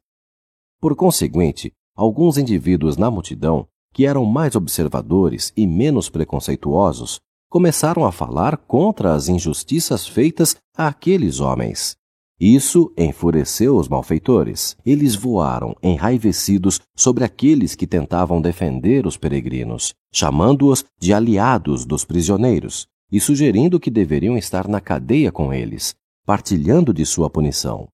Por 0.79 0.95
conseguinte, 0.95 1.73
alguns 1.95 2.37
indivíduos 2.37 2.97
na 2.97 3.09
multidão, 3.09 3.67
que 3.93 4.05
eram 4.05 4.25
mais 4.25 4.55
observadores 4.55 5.53
e 5.55 5.67
menos 5.67 6.09
preconceituosos, 6.09 7.19
começaram 7.49 8.03
a 8.05 8.11
falar 8.11 8.57
contra 8.57 9.13
as 9.13 9.29
injustiças 9.29 10.07
feitas 10.07 10.55
àqueles 10.75 11.39
homens. 11.39 11.95
Isso 12.39 12.91
enfureceu 12.97 13.77
os 13.77 13.87
malfeitores. 13.87 14.75
Eles 14.85 15.15
voaram 15.15 15.75
enraivecidos 15.81 16.81
sobre 16.95 17.23
aqueles 17.23 17.75
que 17.75 17.85
tentavam 17.85 18.41
defender 18.41 19.05
os 19.05 19.15
peregrinos, 19.15 19.93
chamando-os 20.11 20.83
de 20.99 21.13
aliados 21.13 21.85
dos 21.85 22.03
prisioneiros 22.03 22.87
e 23.11 23.19
sugerindo 23.19 23.79
que 23.79 23.91
deveriam 23.91 24.35
estar 24.35 24.67
na 24.67 24.81
cadeia 24.81 25.31
com 25.31 25.53
eles, 25.53 25.93
partilhando 26.25 26.91
de 26.91 27.05
sua 27.05 27.29
punição. 27.29 27.87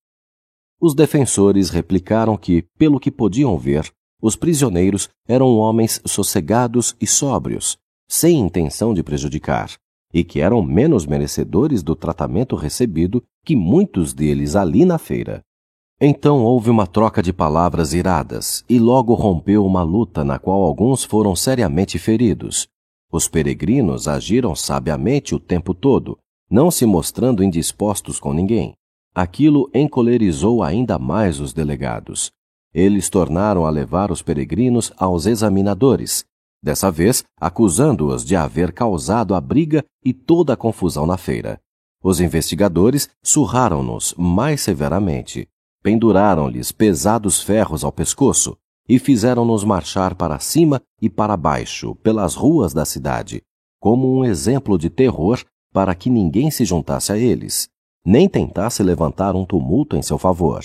Os 0.81 0.95
defensores 0.95 1.69
replicaram 1.69 2.38
que, 2.38 2.63
pelo 2.77 3.00
que 3.00 3.12
podiam 3.12 3.57
ver, 3.57 3.91
os 4.21 4.36
prisioneiros 4.36 5.09
eram 5.27 5.57
homens 5.57 6.01
sossegados 6.05 6.95
e 7.01 7.07
sóbrios, 7.07 7.77
sem 8.07 8.39
intenção 8.39 8.93
de 8.93 9.03
prejudicar, 9.03 9.71
e 10.13 10.24
que 10.24 10.39
eram 10.39 10.62
menos 10.62 11.05
merecedores 11.05 11.83
do 11.83 11.95
tratamento 11.95 12.55
recebido 12.55 13.24
que 13.45 13.55
muitos 13.55 14.13
deles 14.13 14.55
ali 14.55 14.86
na 14.86 14.98
feira. 14.98 15.41
Então 16.01 16.43
houve 16.45 16.69
uma 16.69 16.88
troca 16.88 17.21
de 17.21 17.33
palavras 17.33 17.93
iradas, 17.93 18.63
e 18.69 18.79
logo 18.79 19.13
rompeu 19.13 19.65
uma 19.65 19.83
luta 19.83 20.24
na 20.24 20.39
qual 20.39 20.63
alguns 20.63 21.03
foram 21.03 21.36
seriamente 21.36 22.00
feridos. 22.00 22.69
Os 23.12 23.27
peregrinos 23.27 24.07
agiram 24.07 24.55
sabiamente 24.55 25.36
o 25.36 25.39
tempo 25.39 25.74
todo, 25.74 26.17
não 26.50 26.71
se 26.71 26.86
mostrando 26.86 27.43
indispostos 27.43 28.17
com 28.17 28.33
ninguém. 28.33 28.74
Aquilo 29.19 29.69
encolerizou 29.73 30.63
ainda 30.63 30.97
mais 30.97 31.41
os 31.41 31.51
delegados. 31.51 32.31
Eles 32.73 33.09
tornaram 33.09 33.65
a 33.65 33.69
levar 33.69 34.13
os 34.13 34.21
peregrinos 34.21 34.93
aos 34.97 35.25
examinadores, 35.25 36.23
dessa 36.63 36.89
vez 36.89 37.25
acusando-os 37.38 38.23
de 38.23 38.38
haver 38.38 38.71
causado 38.71 39.35
a 39.35 39.41
briga 39.41 39.83
e 40.05 40.13
toda 40.13 40.53
a 40.53 40.55
confusão 40.55 41.05
na 41.05 41.17
feira. 41.17 41.59
Os 42.01 42.21
investigadores 42.21 43.09
surraram-nos 43.21 44.15
mais 44.17 44.61
severamente, 44.61 45.49
penduraram-lhes 45.83 46.71
pesados 46.71 47.43
ferros 47.43 47.83
ao 47.83 47.91
pescoço 47.91 48.55
e 48.88 48.97
fizeram-nos 48.97 49.65
marchar 49.65 50.15
para 50.15 50.39
cima 50.39 50.81
e 51.01 51.09
para 51.09 51.35
baixo 51.35 51.93
pelas 51.95 52.35
ruas 52.35 52.73
da 52.73 52.85
cidade, 52.85 53.43
como 53.81 54.17
um 54.17 54.23
exemplo 54.23 54.77
de 54.77 54.89
terror 54.89 55.43
para 55.73 55.93
que 55.93 56.09
ninguém 56.09 56.49
se 56.49 56.63
juntasse 56.63 57.11
a 57.11 57.17
eles, 57.17 57.67
nem 58.06 58.27
tentasse 58.27 58.82
levantar 58.84 59.36
um 59.36 59.46
tumulto 59.46 59.96
em 59.96 60.01
seu 60.01 60.18
favor. 60.18 60.63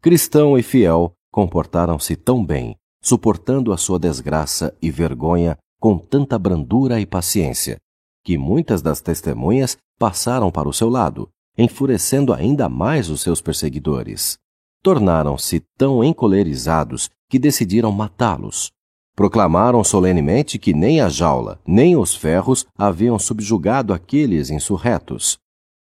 Cristão 0.00 0.58
e 0.58 0.62
fiel 0.62 1.12
comportaram-se 1.30 2.16
tão 2.16 2.44
bem 2.44 2.76
suportando 3.04 3.70
a 3.70 3.76
sua 3.76 3.98
desgraça 3.98 4.74
e 4.80 4.90
vergonha 4.90 5.58
com 5.78 5.98
tanta 5.98 6.38
brandura 6.38 6.98
e 6.98 7.04
paciência, 7.04 7.76
que 8.24 8.38
muitas 8.38 8.80
das 8.80 9.02
testemunhas 9.02 9.76
passaram 9.98 10.50
para 10.50 10.66
o 10.66 10.72
seu 10.72 10.88
lado, 10.88 11.28
enfurecendo 11.58 12.32
ainda 12.32 12.66
mais 12.66 13.10
os 13.10 13.20
seus 13.20 13.42
perseguidores. 13.42 14.38
Tornaram-se 14.82 15.60
tão 15.76 16.02
encolerizados 16.02 17.10
que 17.28 17.38
decidiram 17.38 17.92
matá-los. 17.92 18.72
Proclamaram 19.14 19.84
solenemente 19.84 20.58
que 20.58 20.72
nem 20.72 21.02
a 21.02 21.10
jaula, 21.10 21.60
nem 21.66 21.98
os 21.98 22.14
ferros 22.14 22.64
haviam 22.74 23.18
subjugado 23.18 23.92
aqueles 23.92 24.48
insurretos, 24.48 25.36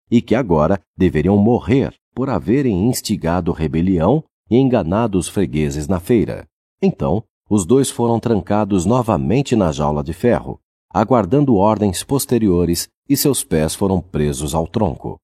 e 0.10 0.22
que 0.22 0.36
agora 0.36 0.82
deveriam 0.98 1.38
morrer 1.38 1.94
por 2.14 2.30
haverem 2.30 2.88
instigado 2.88 3.52
rebelião 3.52 4.24
e 4.50 4.58
enganado 4.58 5.18
os 5.18 5.28
fregueses 5.28 5.88
na 5.88 6.00
feira. 6.00 6.48
Então, 6.82 7.24
os 7.50 7.66
dois 7.66 7.90
foram 7.90 8.20
trancados 8.20 8.86
novamente 8.86 9.56
na 9.56 9.72
jaula 9.72 10.04
de 10.04 10.14
ferro, 10.14 10.60
aguardando 10.92 11.56
ordens 11.56 12.04
posteriores, 12.04 12.88
e 13.08 13.18
seus 13.18 13.44
pés 13.44 13.74
foram 13.74 14.02
presos 14.02 14.54
ao 14.54 14.68
tronco. 14.68 15.20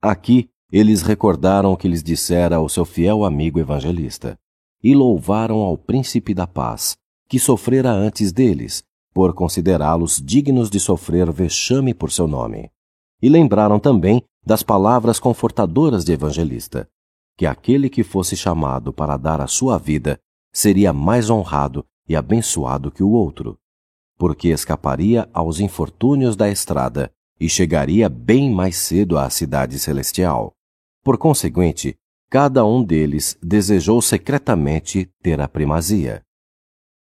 Aqui, 0.00 0.48
eles 0.70 1.02
recordaram 1.02 1.72
o 1.72 1.76
que 1.76 1.88
lhes 1.88 2.02
dissera 2.02 2.60
o 2.60 2.68
seu 2.68 2.84
fiel 2.84 3.24
amigo 3.24 3.58
evangelista, 3.58 4.38
e 4.82 4.94
louvaram 4.94 5.60
ao 5.60 5.76
príncipe 5.76 6.34
da 6.34 6.46
paz, 6.46 6.96
que 7.28 7.38
sofrera 7.38 7.90
antes 7.90 8.32
deles, 8.32 8.82
por 9.12 9.34
considerá-los 9.34 10.20
dignos 10.20 10.70
de 10.70 10.80
sofrer 10.80 11.30
vexame 11.30 11.92
por 11.92 12.10
seu 12.10 12.26
nome. 12.26 12.70
E 13.22 13.28
lembraram 13.28 13.78
também 13.78 14.22
das 14.44 14.62
palavras 14.62 15.20
confortadoras 15.20 16.04
de 16.04 16.12
evangelista, 16.12 16.88
que 17.38 17.46
aquele 17.46 17.88
que 17.88 18.02
fosse 18.02 18.36
chamado 18.36 18.92
para 18.92 19.16
dar 19.16 19.40
a 19.40 19.46
sua 19.46 19.78
vida 19.78 20.18
seria 20.52 20.92
mais 20.92 21.30
honrado 21.30 21.86
e 22.08 22.16
abençoado 22.16 22.90
que 22.90 23.02
o 23.02 23.10
outro, 23.10 23.56
porque 24.18 24.48
escaparia 24.48 25.28
aos 25.32 25.60
infortúnios 25.60 26.36
da 26.36 26.50
estrada 26.50 27.10
e 27.40 27.48
chegaria 27.48 28.08
bem 28.08 28.50
mais 28.50 28.76
cedo 28.76 29.18
à 29.18 29.30
cidade 29.30 29.78
celestial. 29.78 30.52
Por 31.02 31.16
conseguinte, 31.16 31.96
cada 32.30 32.64
um 32.64 32.84
deles 32.84 33.36
desejou 33.42 34.00
secretamente 34.02 35.10
ter 35.22 35.40
a 35.40 35.48
primazia. 35.48 36.22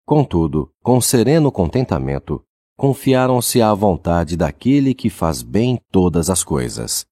Contudo, 0.05 0.71
com 0.81 0.99
sereno 1.01 1.51
contentamento, 1.51 2.43
confiaram-se 2.79 3.61
à 3.61 3.73
vontade 3.73 4.37
daquele 4.37 4.93
que 4.93 5.09
faz 5.09 5.41
bem 5.41 5.81
todas 5.91 6.29
as 6.29 6.45
coisas. 6.45 7.05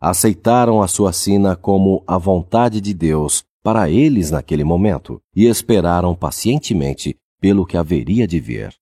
Aceitaram 0.00 0.80
a 0.80 0.88
sua 0.88 1.12
sina 1.12 1.54
como 1.54 2.02
a 2.06 2.16
vontade 2.16 2.80
de 2.80 2.94
Deus 2.94 3.44
para 3.62 3.90
eles 3.90 4.30
naquele 4.30 4.64
momento 4.64 5.20
e 5.36 5.44
esperaram 5.44 6.14
pacientemente 6.14 7.18
pelo 7.38 7.66
que 7.66 7.76
haveria 7.76 8.26
de 8.26 8.40
vir. 8.40 8.74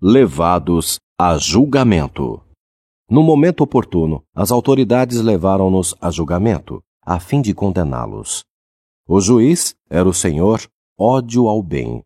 Levados 0.00 0.98
a 1.20 1.36
julgamento. 1.36 2.40
No 3.10 3.22
momento 3.22 3.60
oportuno, 3.60 4.22
as 4.34 4.50
autoridades 4.50 5.20
levaram-nos 5.20 5.94
a 6.00 6.10
julgamento, 6.10 6.82
a 7.04 7.20
fim 7.20 7.42
de 7.42 7.52
condená-los. 7.52 8.44
O 9.06 9.20
juiz 9.20 9.74
era 9.90 10.08
o 10.08 10.14
senhor 10.14 10.66
ódio 10.98 11.48
ao 11.48 11.62
bem. 11.62 12.02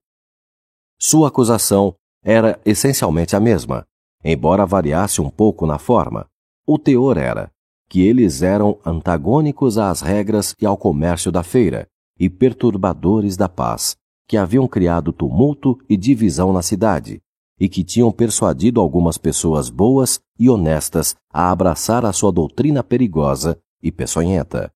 Sua 0.99 1.29
acusação 1.29 1.95
era 2.23 2.61
essencialmente 2.65 3.35
a 3.35 3.41
mesma, 3.41 3.87
embora 4.25 4.67
variasse 4.67 5.21
um 5.21 5.31
pouco 5.31 5.67
na 5.67 5.79
forma. 5.79 6.27
O 6.67 6.79
teor 6.79 7.17
era 7.17 7.50
que 7.89 8.03
eles 8.03 8.43
eram 8.43 8.79
antagônicos 8.87 9.77
às 9.77 10.00
regras 10.00 10.55
e 10.61 10.65
ao 10.65 10.77
comércio 10.77 11.33
da 11.33 11.43
feira 11.43 11.89
e 12.19 12.31
perturbadores 12.31 13.37
da 13.37 13.49
paz, 13.49 13.97
que 14.29 14.37
haviam 14.37 14.69
criado 14.69 15.12
tumulto 15.12 15.77
e 15.89 15.97
divisão 15.97 16.53
na 16.53 16.62
cidade, 16.62 17.21
e 17.59 17.69
que 17.69 17.83
tinham 17.83 18.12
persuadido 18.12 18.81
algumas 18.81 19.19
pessoas 19.19 19.69
boas 19.69 20.21
e 20.39 20.49
honestas 20.49 21.17
a 21.33 21.50
abraçar 21.50 22.07
a 22.07 22.12
sua 22.12 22.31
doutrina 22.31 22.85
perigosa 22.85 23.59
e 23.83 23.91
peçonhenta. 23.91 24.73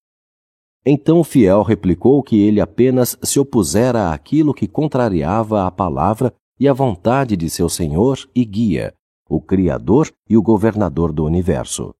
Então 0.84 1.20
o 1.20 1.24
fiel 1.24 1.62
replicou 1.62 2.22
que 2.22 2.42
ele 2.42 2.60
apenas 2.60 3.16
se 3.22 3.38
opusera 3.38 4.12
àquilo 4.12 4.52
que 4.52 4.66
contrariava 4.66 5.66
a 5.66 5.70
palavra 5.70 6.34
e 6.58 6.68
a 6.68 6.72
vontade 6.72 7.36
de 7.36 7.50
seu 7.50 7.68
Senhor 7.68 8.18
e 8.34 8.44
guia, 8.44 8.94
o 9.28 9.40
Criador 9.40 10.12
e 10.28 10.36
o 10.36 10.42
governador 10.42 11.12
do 11.12 11.24
universo. 11.24 11.94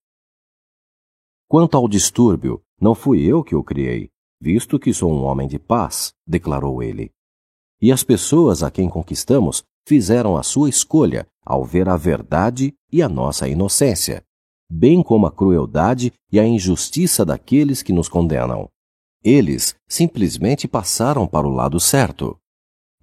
Quanto 1.48 1.76
ao 1.76 1.88
distúrbio, 1.88 2.62
não 2.80 2.94
fui 2.94 3.22
eu 3.22 3.42
que 3.42 3.54
o 3.54 3.62
criei, 3.62 4.10
visto 4.40 4.78
que 4.78 4.92
sou 4.92 5.12
um 5.12 5.24
homem 5.24 5.48
de 5.48 5.58
paz, 5.58 6.12
declarou 6.26 6.82
ele. 6.82 7.10
E 7.80 7.92
as 7.92 8.02
pessoas 8.02 8.62
a 8.62 8.70
quem 8.70 8.88
conquistamos 8.88 9.64
fizeram 9.86 10.36
a 10.36 10.42
sua 10.42 10.68
escolha 10.68 11.26
ao 11.44 11.64
ver 11.64 11.88
a 11.88 11.96
verdade 11.96 12.74
e 12.90 13.02
a 13.02 13.08
nossa 13.08 13.48
inocência, 13.48 14.24
bem 14.70 15.02
como 15.02 15.26
a 15.26 15.32
crueldade 15.32 16.12
e 16.32 16.40
a 16.40 16.46
injustiça 16.46 17.24
daqueles 17.24 17.82
que 17.82 17.92
nos 17.92 18.08
condenam. 18.08 18.68
Eles 19.22 19.74
simplesmente 19.88 20.66
passaram 20.66 21.26
para 21.26 21.46
o 21.46 21.50
lado 21.50 21.78
certo. 21.80 22.38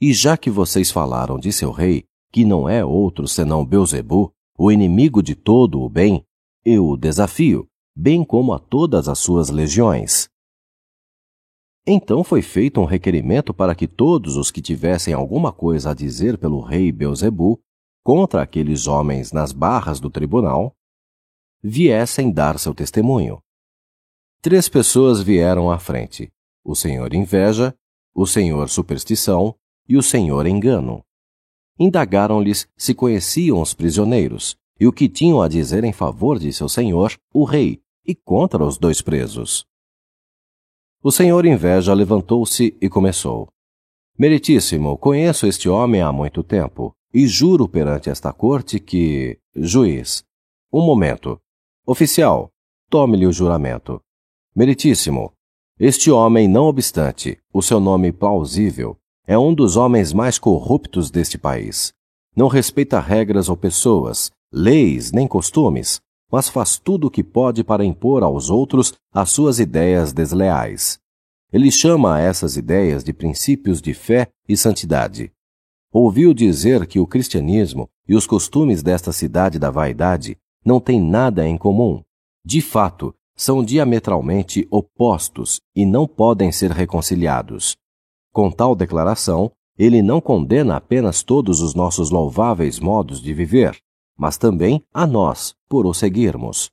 E 0.02 0.14
já 0.14 0.36
que 0.36 0.50
vocês 0.50 0.90
falaram 0.90 1.38
de 1.38 1.54
seu 1.54 1.70
rei, 1.70 2.06
que 2.32 2.44
não 2.44 2.68
é 2.68 2.84
outro 2.84 3.28
senão 3.28 3.64
Beuzebu, 3.64 4.34
o 4.58 4.72
inimigo 4.72 5.22
de 5.22 5.36
todo 5.36 5.80
o 5.80 5.88
bem, 5.88 6.26
eu 6.66 6.88
o 6.88 6.98
desafio, 6.98 7.70
bem 7.96 8.24
como 8.24 8.52
a 8.52 8.58
todas 8.58 9.08
as 9.08 9.20
suas 9.20 9.52
legiões. 9.52 10.28
Então 11.86 12.24
foi 12.24 12.42
feito 12.42 12.82
um 12.82 12.86
requerimento 12.86 13.54
para 13.54 13.76
que 13.76 13.88
todos 13.88 14.38
os 14.38 14.50
que 14.50 14.62
tivessem 14.62 15.14
alguma 15.14 15.54
coisa 15.54 15.92
a 15.92 15.94
dizer 15.94 16.38
pelo 16.38 16.62
rei 16.62 16.92
Beuzebu 16.92 17.62
contra 18.04 18.42
aqueles 18.42 18.88
homens 18.88 19.32
nas 19.32 19.52
barras 19.52 20.00
do 20.00 20.10
tribunal 20.10 20.76
viessem 21.62 22.32
dar 22.32 22.58
seu 22.58 22.74
testemunho. 22.74 23.40
Três 24.42 24.68
pessoas 24.68 25.22
vieram 25.22 25.70
à 25.70 25.78
frente: 25.78 26.32
o 26.64 26.76
senhor 26.76 27.14
Inveja, 27.14 27.76
o 28.16 28.26
senhor 28.26 28.68
Superstição 28.68 29.56
e 29.88 29.98
o 29.98 30.02
senhor 30.02 30.46
engano. 30.46 31.04
Indagaram-lhes 31.80 32.68
se 32.78 32.94
conheciam 32.94 33.62
os 33.62 33.74
prisioneiros 33.74 34.56
e 34.80 34.88
o 34.88 34.94
que 34.94 35.08
tinham 35.08 35.42
a 35.42 35.48
dizer 35.48 35.84
em 35.84 35.94
favor 35.94 36.40
de 36.40 36.52
seu 36.52 36.68
senhor, 36.68 37.16
o 37.34 37.44
rei, 37.44 37.82
e 38.06 38.16
contra 38.16 38.64
os 38.64 38.78
dois 38.78 39.02
presos. 39.02 39.66
O 41.04 41.12
senhor 41.12 41.46
Inveja 41.46 41.94
levantou-se 41.94 42.78
e 42.82 42.90
começou. 42.90 43.48
Meritíssimo, 44.18 44.98
conheço 44.98 45.48
este 45.48 45.70
homem 45.70 46.02
há 46.02 46.12
muito 46.12 46.44
tempo 46.44 46.96
e 47.14 47.28
juro 47.28 47.68
perante 47.68 48.10
esta 48.10 48.32
corte 48.32 48.80
que. 48.80 49.40
Juiz. 49.56 50.24
Um 50.72 50.82
momento. 50.86 51.40
Oficial, 51.86 52.52
tome-lhe 52.90 53.26
o 53.26 53.34
juramento. 53.34 54.02
Meritíssimo, 54.56 55.34
este 55.80 56.12
homem, 56.12 56.48
não 56.48 56.66
obstante 56.66 57.40
o 57.52 57.62
seu 57.62 57.80
nome 57.80 58.12
plausível, 58.12 58.98
é 59.32 59.40
um 59.40 59.54
dos 59.54 59.78
homens 59.78 60.12
mais 60.12 60.38
corruptos 60.38 61.10
deste 61.10 61.38
país. 61.38 61.94
Não 62.36 62.50
respeita 62.50 63.00
regras 63.00 63.48
ou 63.48 63.56
pessoas, 63.56 64.30
leis 64.52 65.14
nem 65.14 65.26
costumes, 65.26 66.02
mas 66.30 66.50
faz 66.50 66.78
tudo 66.78 67.08
o 67.08 67.10
que 67.10 67.24
pode 67.24 67.64
para 67.64 67.86
impor 67.86 68.24
aos 68.24 68.50
outros 68.50 68.94
as 69.10 69.30
suas 69.30 69.58
ideias 69.58 70.12
desleais. 70.12 71.00
Ele 71.50 71.72
chama 71.72 72.20
essas 72.20 72.58
ideias 72.58 73.06
de 73.06 73.14
princípios 73.14 73.82
de 73.82 73.94
fé 73.94 74.28
e 74.50 74.58
santidade. 74.58 75.32
Ouviu 75.94 76.34
dizer 76.34 76.86
que 76.86 77.00
o 77.00 77.08
cristianismo 77.08 77.88
e 78.10 78.16
os 78.16 78.28
costumes 78.28 78.84
desta 78.84 79.14
cidade 79.14 79.58
da 79.58 79.72
vaidade 79.72 80.36
não 80.66 80.82
têm 80.82 81.02
nada 81.02 81.48
em 81.48 81.58
comum. 81.58 82.02
De 82.46 82.60
fato, 82.60 83.16
são 83.34 83.64
diametralmente 83.64 84.68
opostos 84.70 85.62
e 85.74 85.86
não 85.86 86.06
podem 86.06 86.52
ser 86.52 86.72
reconciliados. 86.72 87.78
Com 88.32 88.50
tal 88.50 88.76
declaração, 88.76 89.52
ele 89.78 90.02
não 90.02 90.22
condena 90.22 90.78
apenas 90.78 91.24
todos 91.24 91.62
os 91.62 91.74
nossos 91.74 92.10
louváveis 92.10 92.80
modos 92.80 93.22
de 93.22 93.34
viver, 93.34 93.78
mas 94.18 94.38
também 94.38 94.84
a 94.94 95.08
nós, 95.08 95.56
por 95.68 95.86
o 95.86 95.94
seguirmos. 95.94 96.70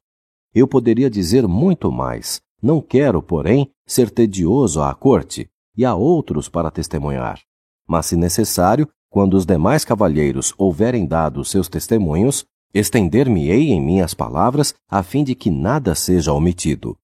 Eu 0.54 0.68
poderia 0.68 1.08
dizer 1.10 1.46
muito 1.48 1.90
mais, 1.90 2.40
não 2.62 2.80
quero, 2.80 3.22
porém, 3.22 3.70
ser 3.86 4.10
tedioso 4.10 4.82
à 4.82 4.94
corte 4.94 5.48
e 5.76 5.84
a 5.84 5.94
outros 5.94 6.48
para 6.48 6.70
testemunhar. 6.70 7.40
Mas, 7.86 8.06
se 8.06 8.16
necessário, 8.16 8.88
quando 9.08 9.34
os 9.34 9.46
demais 9.46 9.84
cavalheiros 9.84 10.52
houverem 10.58 11.06
dado 11.06 11.44
seus 11.44 11.68
testemunhos, 11.68 12.44
estender-me-ei 12.74 13.70
em 13.70 13.80
minhas 13.80 14.12
palavras, 14.12 14.74
a 14.88 15.02
fim 15.02 15.24
de 15.24 15.34
que 15.34 15.50
nada 15.50 15.94
seja 15.94 16.32
omitido. 16.32 16.96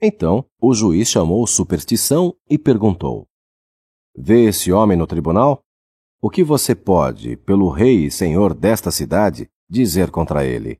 Então 0.00 0.44
o 0.60 0.72
juiz 0.72 1.08
chamou 1.08 1.46
Superstição 1.46 2.34
e 2.48 2.56
perguntou: 2.56 3.26
Vê 4.16 4.46
esse 4.46 4.72
homem 4.72 4.96
no 4.96 5.06
tribunal? 5.06 5.62
O 6.20 6.30
que 6.30 6.42
você 6.42 6.74
pode, 6.74 7.36
pelo 7.36 7.70
rei 7.70 8.06
e 8.06 8.10
senhor 8.10 8.54
desta 8.54 8.90
cidade, 8.90 9.48
dizer 9.68 10.10
contra 10.10 10.44
ele? 10.44 10.78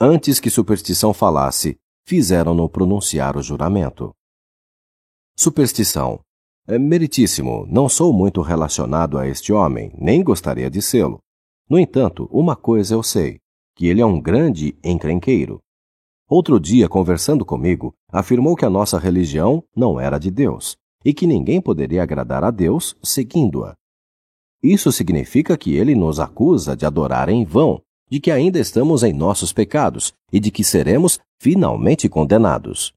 Antes 0.00 0.40
que 0.40 0.50
Superstição 0.50 1.14
falasse, 1.14 1.78
fizeram-no 2.04 2.68
pronunciar 2.68 3.36
o 3.36 3.42
juramento. 3.42 4.12
Superstição. 5.36 6.20
É 6.66 6.78
meritíssimo, 6.78 7.66
não 7.68 7.88
sou 7.88 8.12
muito 8.12 8.40
relacionado 8.40 9.18
a 9.18 9.28
este 9.28 9.52
homem, 9.52 9.92
nem 9.98 10.22
gostaria 10.22 10.70
de 10.70 10.80
sê-lo. 10.80 11.20
No 11.68 11.78
entanto, 11.78 12.28
uma 12.32 12.56
coisa 12.56 12.94
eu 12.94 13.02
sei, 13.02 13.38
que 13.76 13.86
ele 13.86 14.00
é 14.00 14.06
um 14.06 14.20
grande 14.20 14.78
encrenqueiro. 14.82 15.60
Outro 16.28 16.58
dia, 16.58 16.88
conversando 16.88 17.44
comigo, 17.44 17.94
afirmou 18.10 18.56
que 18.56 18.64
a 18.64 18.70
nossa 18.70 18.98
religião 18.98 19.62
não 19.76 20.00
era 20.00 20.18
de 20.18 20.30
Deus 20.30 20.76
e 21.04 21.12
que 21.12 21.26
ninguém 21.26 21.60
poderia 21.60 22.02
agradar 22.02 22.42
a 22.42 22.50
Deus 22.50 22.96
seguindo-a. 23.02 23.74
Isso 24.62 24.90
significa 24.90 25.58
que 25.58 25.76
ele 25.76 25.94
nos 25.94 26.18
acusa 26.18 26.74
de 26.74 26.86
adorar 26.86 27.28
em 27.28 27.44
vão, 27.44 27.82
de 28.10 28.20
que 28.20 28.30
ainda 28.30 28.58
estamos 28.58 29.02
em 29.02 29.12
nossos 29.12 29.52
pecados 29.52 30.14
e 30.32 30.40
de 30.40 30.50
que 30.50 30.64
seremos 30.64 31.20
finalmente 31.38 32.08
condenados. 32.08 32.94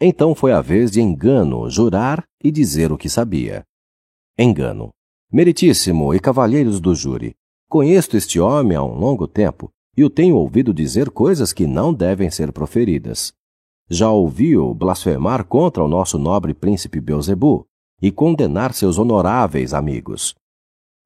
Então 0.00 0.36
foi 0.36 0.52
a 0.52 0.60
vez 0.60 0.92
de 0.92 1.00
engano 1.00 1.68
jurar 1.68 2.24
e 2.42 2.52
dizer 2.52 2.92
o 2.92 2.98
que 2.98 3.08
sabia. 3.08 3.64
Engano. 4.38 4.90
Meritíssimo 5.32 6.14
e 6.14 6.20
cavalheiros 6.20 6.78
do 6.78 6.94
júri, 6.94 7.34
conheço 7.68 8.16
este 8.16 8.38
homem 8.38 8.76
há 8.76 8.84
um 8.84 8.94
longo 8.94 9.26
tempo 9.26 9.72
e 9.96 10.04
o 10.04 10.10
tenho 10.10 10.36
ouvido 10.36 10.72
dizer 10.72 11.10
coisas 11.10 11.52
que 11.52 11.66
não 11.66 11.92
devem 11.92 12.30
ser 12.30 12.52
proferidas. 12.52 13.32
Já 13.88 14.10
ouvi-o 14.10 14.74
blasfemar 14.74 15.44
contra 15.44 15.84
o 15.84 15.88
nosso 15.88 16.18
nobre 16.18 16.54
príncipe 16.54 17.00
Beuzebu 17.00 17.66
e 18.00 18.10
condenar 18.10 18.72
seus 18.72 18.98
honoráveis 18.98 19.74
amigos. 19.74 20.34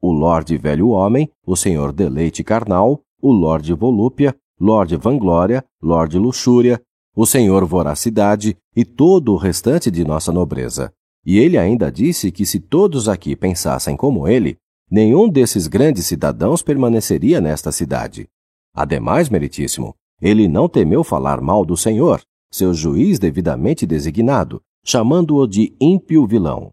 O 0.01 0.12
Lorde 0.12 0.57
Velho 0.57 0.90
Homem, 0.90 1.29
o 1.44 1.57
Senhor 1.57 1.92
Deleite 1.92 2.44
Carnal, 2.44 3.01
o 3.20 3.33
Lorde 3.33 3.72
Volúpia, 3.74 4.35
Lorde 4.61 4.96
Vanglória, 4.96 5.64
Lorde 5.83 6.18
Luxúria, 6.18 6.81
o 7.14 7.27
Senhor 7.27 7.64
Voracidade 7.64 8.57
e 8.77 8.85
todo 8.85 9.33
o 9.33 9.37
restante 9.37 9.90
de 9.90 10.05
nossa 10.05 10.33
nobreza. 10.33 10.92
E 11.27 11.38
ele 11.38 11.59
ainda 11.59 11.90
disse 11.90 12.31
que 12.31 12.46
se 12.46 12.61
todos 12.61 13.09
aqui 13.09 13.35
pensassem 13.35 13.96
como 13.96 14.29
ele, 14.29 14.57
nenhum 14.88 15.29
desses 15.29 15.66
grandes 15.66 16.07
cidadãos 16.07 16.62
permaneceria 16.62 17.40
nesta 17.40 17.72
cidade. 17.72 18.29
Ademais, 18.74 19.28
meritíssimo, 19.28 19.94
ele 20.20 20.48
não 20.48 20.68
temeu 20.68 21.02
falar 21.04 21.40
mal 21.40 21.64
do 21.64 21.76
Senhor, 21.76 22.22
seu 22.50 22.72
juiz 22.72 23.18
devidamente 23.18 23.87
designado, 23.87 24.62
chamando-o 24.85 25.46
de 25.46 25.76
ímpio 25.81 26.26
vilão. 26.26 26.70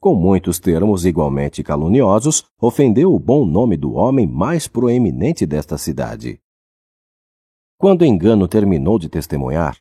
com 0.00 0.16
muitos 0.16 0.58
termos 0.58 1.04
igualmente 1.06 1.62
caluniosos, 1.62 2.44
ofendeu 2.60 3.14
o 3.14 3.20
bom 3.20 3.46
nome 3.46 3.76
do 3.76 3.92
homem 3.92 4.26
mais 4.26 4.66
proeminente 4.66 5.46
desta 5.46 5.78
cidade. 5.78 6.40
Quando 7.78 8.02
o 8.02 8.04
engano 8.04 8.48
terminou 8.48 8.98
de 8.98 9.08
testemunhar, 9.08 9.76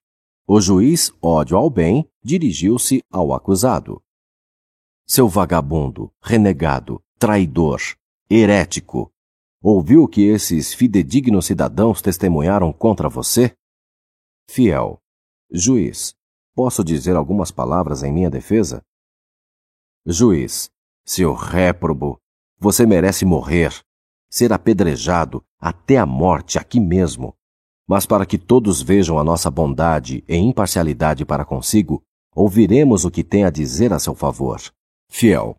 o 0.47 0.61
juiz, 0.61 1.11
ódio 1.19 1.57
ao 1.57 1.71
bem, 1.71 2.07
dirigiu-se 2.23 3.01
ao 3.11 3.33
acusado. 3.33 3.99
Seu 5.07 5.27
vagabundo, 5.27 6.11
renegado, 6.21 7.01
traidor, 7.17 7.79
herético, 8.29 9.11
ouviu 9.61 10.07
que 10.07 10.23
esses 10.23 10.73
fidedignos 10.73 11.45
cidadãos 11.45 12.01
testemunharam 12.01 12.73
contra 12.73 13.07
você? 13.07 13.55
Fiel. 14.49 14.99
Juiz, 15.51 16.15
posso 16.55 16.83
dizer 16.83 17.15
algumas 17.15 17.51
palavras 17.51 18.01
em 18.01 18.11
minha 18.11 18.29
defesa? 18.29 18.81
Juiz, 20.05 20.71
seu 21.05 21.33
réprobo, 21.33 22.19
você 22.57 22.85
merece 22.85 23.23
morrer, 23.23 23.71
ser 24.29 24.51
apedrejado 24.51 25.43
até 25.59 25.97
a 25.97 26.05
morte 26.05 26.57
aqui 26.57 26.79
mesmo. 26.79 27.35
Mas 27.87 28.05
para 28.05 28.25
que 28.25 28.37
todos 28.37 28.81
vejam 28.81 29.19
a 29.19 29.23
nossa 29.23 29.51
bondade 29.51 30.23
e 30.27 30.35
imparcialidade 30.37 31.25
para 31.25 31.45
consigo, 31.45 32.01
ouviremos 32.33 33.05
o 33.05 33.11
que 33.11 33.23
tem 33.23 33.43
a 33.43 33.49
dizer 33.49 33.93
a 33.93 33.99
seu 33.99 34.15
favor. 34.15 34.59
Fiel. 35.09 35.57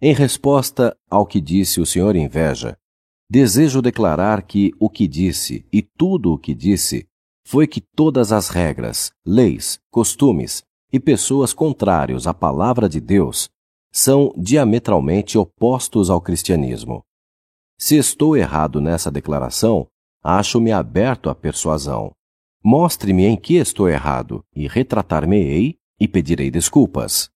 Em 0.00 0.12
resposta 0.12 0.96
ao 1.08 1.26
que 1.26 1.40
disse 1.40 1.80
o 1.80 1.86
senhor 1.86 2.16
Inveja, 2.16 2.76
desejo 3.30 3.82
declarar 3.82 4.42
que 4.42 4.72
o 4.78 4.88
que 4.88 5.06
disse 5.06 5.66
e 5.72 5.82
tudo 5.82 6.32
o 6.32 6.38
que 6.38 6.54
disse 6.54 7.06
foi 7.46 7.66
que 7.66 7.80
todas 7.80 8.32
as 8.32 8.48
regras, 8.48 9.10
leis, 9.26 9.78
costumes 9.90 10.62
e 10.92 10.98
pessoas 10.98 11.52
contrários 11.52 12.26
à 12.26 12.32
palavra 12.32 12.88
de 12.88 13.00
Deus 13.00 13.48
são 13.92 14.32
diametralmente 14.36 15.36
opostos 15.36 16.10
ao 16.10 16.20
cristianismo. 16.20 17.02
Se 17.78 17.96
estou 17.96 18.36
errado 18.36 18.80
nessa 18.80 19.10
declaração, 19.10 19.86
acho-me 20.22 20.72
aberto 20.72 21.30
à 21.30 21.34
persuasão. 21.34 22.12
Mostre-me 22.62 23.24
em 23.24 23.36
que 23.36 23.54
estou 23.54 23.88
errado, 23.88 24.42
e 24.54 24.66
retratar-me-ei 24.66 25.76
e 25.98 26.08
pedirei 26.08 26.50
desculpas. 26.50 27.30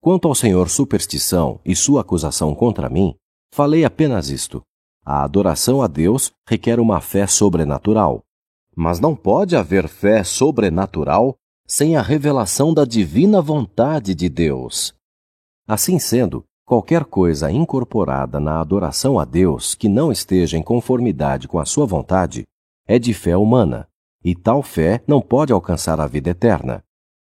Quanto 0.00 0.28
ao 0.28 0.34
senhor 0.34 0.70
superstição 0.70 1.60
e 1.64 1.76
sua 1.76 2.00
acusação 2.00 2.54
contra 2.54 2.88
mim, 2.88 3.14
falei 3.52 3.84
apenas 3.84 4.30
isto. 4.30 4.62
A 5.08 5.22
adoração 5.22 5.80
a 5.80 5.86
Deus 5.86 6.32
requer 6.44 6.80
uma 6.80 7.00
fé 7.00 7.28
sobrenatural. 7.28 8.24
Mas 8.74 8.98
não 8.98 9.14
pode 9.14 9.54
haver 9.54 9.86
fé 9.86 10.24
sobrenatural 10.24 11.36
sem 11.64 11.96
a 11.96 12.02
revelação 12.02 12.74
da 12.74 12.84
divina 12.84 13.40
vontade 13.40 14.16
de 14.16 14.28
Deus. 14.28 14.92
Assim 15.64 16.00
sendo, 16.00 16.44
qualquer 16.64 17.04
coisa 17.04 17.52
incorporada 17.52 18.40
na 18.40 18.60
adoração 18.60 19.16
a 19.16 19.24
Deus 19.24 19.76
que 19.76 19.88
não 19.88 20.10
esteja 20.10 20.58
em 20.58 20.62
conformidade 20.62 21.46
com 21.46 21.60
a 21.60 21.64
sua 21.64 21.86
vontade 21.86 22.44
é 22.84 22.98
de 22.98 23.14
fé 23.14 23.36
humana, 23.36 23.86
e 24.24 24.34
tal 24.34 24.60
fé 24.60 25.00
não 25.06 25.20
pode 25.20 25.52
alcançar 25.52 26.00
a 26.00 26.06
vida 26.08 26.30
eterna. 26.30 26.82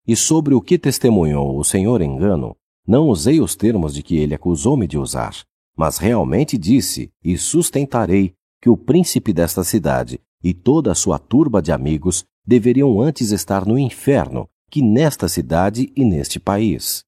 E 0.07 0.15
sobre 0.15 0.55
o 0.55 0.61
que 0.61 0.79
testemunhou 0.79 1.59
o 1.59 1.65
Senhor 1.65 2.03
engano, 2.03 2.55
não 2.87 3.09
usei 3.09 3.41
os 3.41 3.57
termos 3.57 3.95
de 3.95 4.03
que 4.03 4.19
ele 4.19 4.35
acusou-me 4.35 4.87
de 4.87 4.99
usar, 4.99 5.35
mas 5.77 5.99
realmente 5.99 6.59
disse 6.59 7.11
e 7.23 7.37
sustentarei 7.37 8.35
que 8.61 8.69
o 8.69 8.77
príncipe 8.77 9.33
desta 9.33 9.65
cidade 9.65 10.21
e 10.43 10.53
toda 10.53 10.93
a 10.93 10.95
sua 10.95 11.19
turba 11.19 11.63
de 11.63 11.73
amigos 11.73 12.25
deveriam 12.45 13.01
antes 13.01 13.31
estar 13.31 13.67
no 13.67 13.79
inferno 13.79 14.49
que 14.71 14.83
nesta 14.83 15.29
cidade 15.29 15.93
e 15.95 16.05
neste 16.05 16.41
país. 16.41 17.05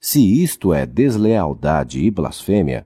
Se 0.00 0.20
isto 0.42 0.74
é 0.74 0.84
deslealdade 0.84 2.00
e 2.00 2.10
blasfêmia, 2.10 2.84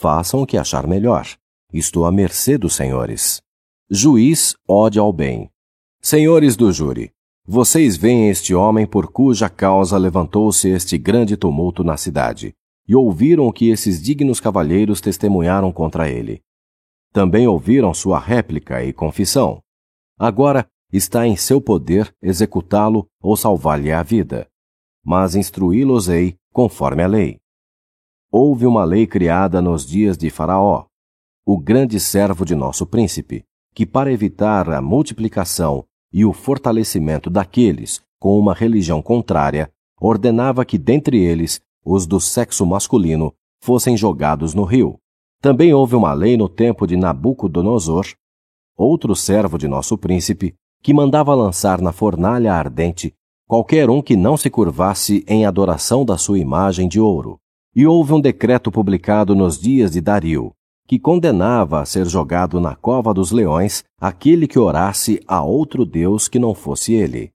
façam 0.00 0.42
o 0.42 0.46
que 0.46 0.56
achar 0.56 0.86
melhor. 0.86 1.26
Estou 1.72 2.06
à 2.06 2.12
mercê 2.12 2.56
dos 2.56 2.74
senhores. 2.74 3.42
Juiz 3.90 4.54
ode 4.66 4.98
ao 4.98 5.12
bem. 5.12 5.50
Senhores 6.00 6.56
do 6.56 6.72
júri, 6.72 7.10
vocês 7.44 7.96
veem 7.96 8.28
este 8.30 8.54
homem 8.54 8.86
por 8.86 9.10
cuja 9.10 9.48
causa 9.48 9.98
levantou-se 9.98 10.68
este 10.68 10.96
grande 10.96 11.36
tumulto 11.36 11.82
na 11.82 11.96
cidade, 11.96 12.54
e 12.88 12.96
ouviram 12.96 13.46
o 13.46 13.52
que 13.52 13.68
esses 13.68 14.02
dignos 14.02 14.40
cavalheiros 14.40 15.00
testemunharam 15.00 15.70
contra 15.70 16.10
ele. 16.10 16.40
Também 17.12 17.46
ouviram 17.46 17.92
sua 17.92 18.18
réplica 18.18 18.82
e 18.82 18.92
confissão. 18.92 19.60
Agora 20.18 20.66
está 20.92 21.26
em 21.26 21.36
seu 21.36 21.60
poder 21.60 22.14
executá-lo 22.22 23.06
ou 23.20 23.36
salvar-lhe 23.36 23.92
a 23.92 24.02
vida 24.02 24.48
mas 25.08 25.34
instruí-los-ei 25.34 26.36
conforme 26.52 27.02
a 27.02 27.06
lei. 27.06 27.38
Houve 28.30 28.66
uma 28.66 28.84
lei 28.84 29.06
criada 29.06 29.62
nos 29.62 29.86
dias 29.86 30.18
de 30.18 30.28
Faraó, 30.28 30.84
o 31.46 31.58
grande 31.58 31.98
servo 31.98 32.44
de 32.44 32.54
nosso 32.54 32.84
príncipe, 32.84 33.42
que, 33.74 33.86
para 33.86 34.12
evitar 34.12 34.68
a 34.68 34.82
multiplicação 34.82 35.82
e 36.12 36.26
o 36.26 36.34
fortalecimento 36.34 37.30
daqueles 37.30 38.02
com 38.20 38.38
uma 38.38 38.52
religião 38.52 39.00
contrária, 39.00 39.72
ordenava 39.98 40.62
que 40.62 40.76
dentre 40.76 41.18
eles 41.18 41.58
os 41.88 42.06
do 42.06 42.20
sexo 42.20 42.66
masculino 42.66 43.32
fossem 43.62 43.96
jogados 43.96 44.52
no 44.52 44.64
rio. 44.64 44.98
Também 45.40 45.72
houve 45.72 45.96
uma 45.96 46.12
lei 46.12 46.36
no 46.36 46.48
tempo 46.48 46.86
de 46.86 46.96
Nabucodonosor, 46.96 48.04
outro 48.76 49.16
servo 49.16 49.56
de 49.56 49.66
nosso 49.66 49.96
príncipe, 49.96 50.54
que 50.82 50.92
mandava 50.92 51.34
lançar 51.34 51.80
na 51.80 51.90
fornalha 51.90 52.52
ardente 52.52 53.14
qualquer 53.46 53.88
um 53.88 54.02
que 54.02 54.14
não 54.14 54.36
se 54.36 54.50
curvasse 54.50 55.24
em 55.26 55.46
adoração 55.46 56.04
da 56.04 56.18
sua 56.18 56.38
imagem 56.38 56.86
de 56.86 57.00
ouro. 57.00 57.38
E 57.74 57.86
houve 57.86 58.12
um 58.12 58.20
decreto 58.20 58.70
publicado 58.70 59.34
nos 59.34 59.58
dias 59.58 59.92
de 59.92 60.02
Dario, 60.02 60.52
que 60.86 60.98
condenava 60.98 61.80
a 61.80 61.86
ser 61.86 62.06
jogado 62.06 62.60
na 62.60 62.76
cova 62.76 63.14
dos 63.14 63.30
leões 63.30 63.84
aquele 63.98 64.46
que 64.46 64.58
orasse 64.58 65.20
a 65.26 65.42
outro 65.42 65.86
Deus 65.86 66.28
que 66.28 66.38
não 66.38 66.54
fosse 66.54 66.92
ele. 66.92 67.30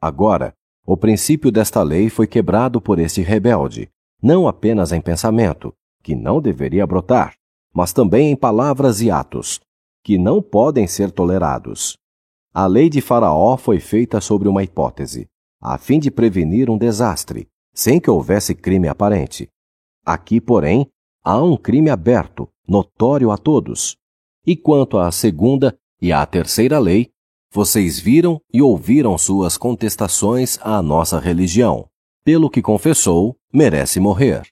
Agora, 0.00 0.54
o 0.86 0.96
princípio 0.96 1.50
desta 1.50 1.82
lei 1.82 2.08
foi 2.08 2.26
quebrado 2.26 2.80
por 2.80 2.98
este 2.98 3.22
rebelde, 3.22 3.88
não 4.22 4.48
apenas 4.48 4.92
em 4.92 5.00
pensamento, 5.00 5.72
que 6.02 6.14
não 6.14 6.40
deveria 6.40 6.86
brotar, 6.86 7.34
mas 7.72 7.92
também 7.92 8.30
em 8.30 8.36
palavras 8.36 9.00
e 9.00 9.10
atos, 9.10 9.60
que 10.02 10.18
não 10.18 10.42
podem 10.42 10.86
ser 10.86 11.10
tolerados. 11.10 11.96
A 12.52 12.66
lei 12.66 12.88
de 12.88 13.00
Faraó 13.00 13.56
foi 13.56 13.78
feita 13.78 14.20
sobre 14.20 14.48
uma 14.48 14.62
hipótese, 14.62 15.28
a 15.60 15.78
fim 15.78 16.00
de 16.00 16.10
prevenir 16.10 16.68
um 16.70 16.76
desastre, 16.76 17.46
sem 17.72 18.00
que 18.00 18.10
houvesse 18.10 18.54
crime 18.54 18.88
aparente. 18.88 19.48
Aqui, 20.04 20.40
porém, 20.40 20.88
há 21.22 21.42
um 21.42 21.56
crime 21.56 21.90
aberto, 21.90 22.48
notório 22.66 23.30
a 23.30 23.38
todos. 23.38 23.96
E 24.46 24.56
quanto 24.56 24.98
à 24.98 25.12
segunda 25.12 25.76
e 26.00 26.12
à 26.12 26.24
terceira 26.26 26.78
lei, 26.78 27.10
vocês 27.52 27.98
viram 27.98 28.40
e 28.52 28.62
ouviram 28.62 29.18
suas 29.18 29.56
contestações 29.56 30.58
à 30.62 30.80
nossa 30.80 31.18
religião. 31.18 31.88
Pelo 32.22 32.48
que 32.48 32.62
confessou, 32.62 33.36
merece 33.52 33.98
morrer. 33.98 34.42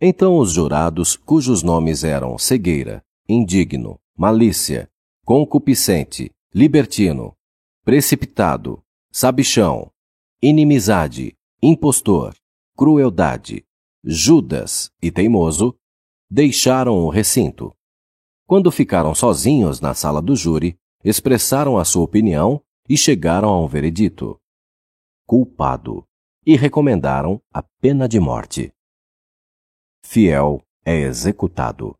Então 0.00 0.36
os 0.36 0.52
jurados, 0.52 1.16
cujos 1.16 1.62
nomes 1.62 2.04
eram 2.04 2.36
cegueira, 2.36 3.02
indigno, 3.26 3.98
malícia, 4.16 4.90
concupiscente, 5.24 6.30
libertino, 6.54 7.34
precipitado, 7.82 8.82
sabichão, 9.10 9.90
inimizade, 10.42 11.34
impostor, 11.62 12.34
crueldade, 12.76 13.64
Judas 14.06 14.90
e 15.00 15.10
teimoso, 15.10 15.74
deixaram 16.30 16.98
o 16.98 17.08
recinto. 17.08 17.74
Quando 18.46 18.70
ficaram 18.70 19.14
sozinhos 19.14 19.80
na 19.80 19.94
sala 19.94 20.20
do 20.20 20.36
júri, 20.36 20.76
expressaram 21.04 21.78
a 21.78 21.84
sua 21.84 22.02
opinião 22.02 22.62
e 22.88 22.96
chegaram 22.96 23.48
a 23.50 23.60
um 23.60 23.66
veredito. 23.66 24.40
Culpado. 25.26 26.06
E 26.46 26.56
recomendaram 26.56 27.40
a 27.52 27.62
pena 27.62 28.08
de 28.08 28.20
morte. 28.20 28.72
Fiel 30.04 30.62
é 30.84 31.00
executado. 31.00 31.96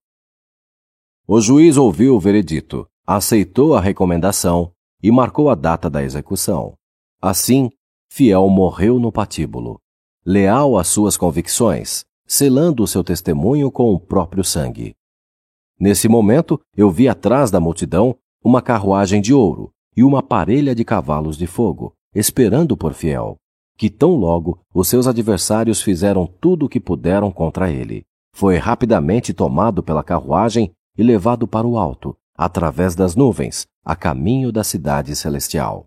O 1.26 1.40
juiz 1.40 1.76
ouviu 1.76 2.14
o 2.14 2.20
veredito 2.20 2.86
aceitou 3.06 3.74
a 3.74 3.80
recomendação 3.80 4.72
e 5.02 5.10
marcou 5.10 5.50
a 5.50 5.54
data 5.54 5.90
da 5.90 6.02
execução. 6.02 6.74
Assim, 7.20 7.70
Fiel 8.08 8.48
morreu 8.48 8.98
no 8.98 9.12
patíbulo, 9.12 9.78
leal 10.24 10.78
às 10.78 10.88
suas 10.88 11.16
convicções, 11.16 12.04
selando 12.26 12.82
o 12.82 12.86
seu 12.86 13.04
testemunho 13.04 13.70
com 13.70 13.92
o 13.92 14.00
próprio 14.00 14.42
sangue. 14.42 14.94
Nesse 15.78 16.08
momento, 16.08 16.58
eu 16.74 16.90
vi 16.90 17.08
atrás 17.08 17.50
da 17.50 17.60
multidão 17.60 18.16
uma 18.44 18.60
carruagem 18.60 19.22
de 19.22 19.32
ouro 19.32 19.72
e 19.96 20.04
uma 20.04 20.22
parelha 20.22 20.74
de 20.74 20.84
cavalos 20.84 21.38
de 21.38 21.46
fogo, 21.46 21.94
esperando 22.14 22.76
por 22.76 22.92
Fiel, 22.92 23.36
que 23.76 23.88
tão 23.88 24.14
logo 24.16 24.60
os 24.72 24.86
seus 24.86 25.06
adversários 25.06 25.80
fizeram 25.80 26.26
tudo 26.26 26.66
o 26.66 26.68
que 26.68 26.78
puderam 26.78 27.32
contra 27.32 27.70
ele. 27.70 28.04
Foi 28.34 28.58
rapidamente 28.58 29.32
tomado 29.32 29.82
pela 29.82 30.04
carruagem 30.04 30.72
e 30.96 31.02
levado 31.02 31.48
para 31.48 31.66
o 31.66 31.78
alto, 31.78 32.14
através 32.36 32.94
das 32.94 33.16
nuvens, 33.16 33.66
a 33.82 33.96
caminho 33.96 34.52
da 34.52 34.62
cidade 34.62 35.16
celestial. 35.16 35.84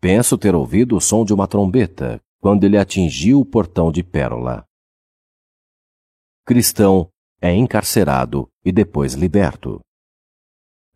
Penso 0.00 0.38
ter 0.38 0.54
ouvido 0.54 0.96
o 0.96 1.00
som 1.00 1.24
de 1.24 1.34
uma 1.34 1.46
trombeta, 1.46 2.18
quando 2.40 2.64
ele 2.64 2.78
atingiu 2.78 3.40
o 3.40 3.44
portão 3.44 3.92
de 3.92 4.02
Pérola. 4.02 4.64
Cristão 6.46 7.08
é 7.40 7.54
encarcerado 7.54 8.48
e 8.64 8.72
depois 8.72 9.12
liberto. 9.12 9.80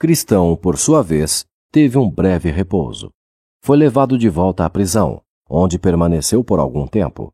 Cristão, 0.05 0.55
por 0.55 0.77
sua 0.77 1.03
vez, 1.03 1.47
teve 1.73 1.97
um 1.97 2.11
breve 2.11 2.51
repouso. 2.51 3.11
Foi 3.63 3.75
levado 3.75 4.19
de 4.19 4.29
volta 4.29 4.67
à 4.67 4.69
prisão, 4.69 5.23
onde 5.49 5.79
permaneceu 5.79 6.45
por 6.45 6.59
algum 6.59 6.87
tempo. 6.87 7.33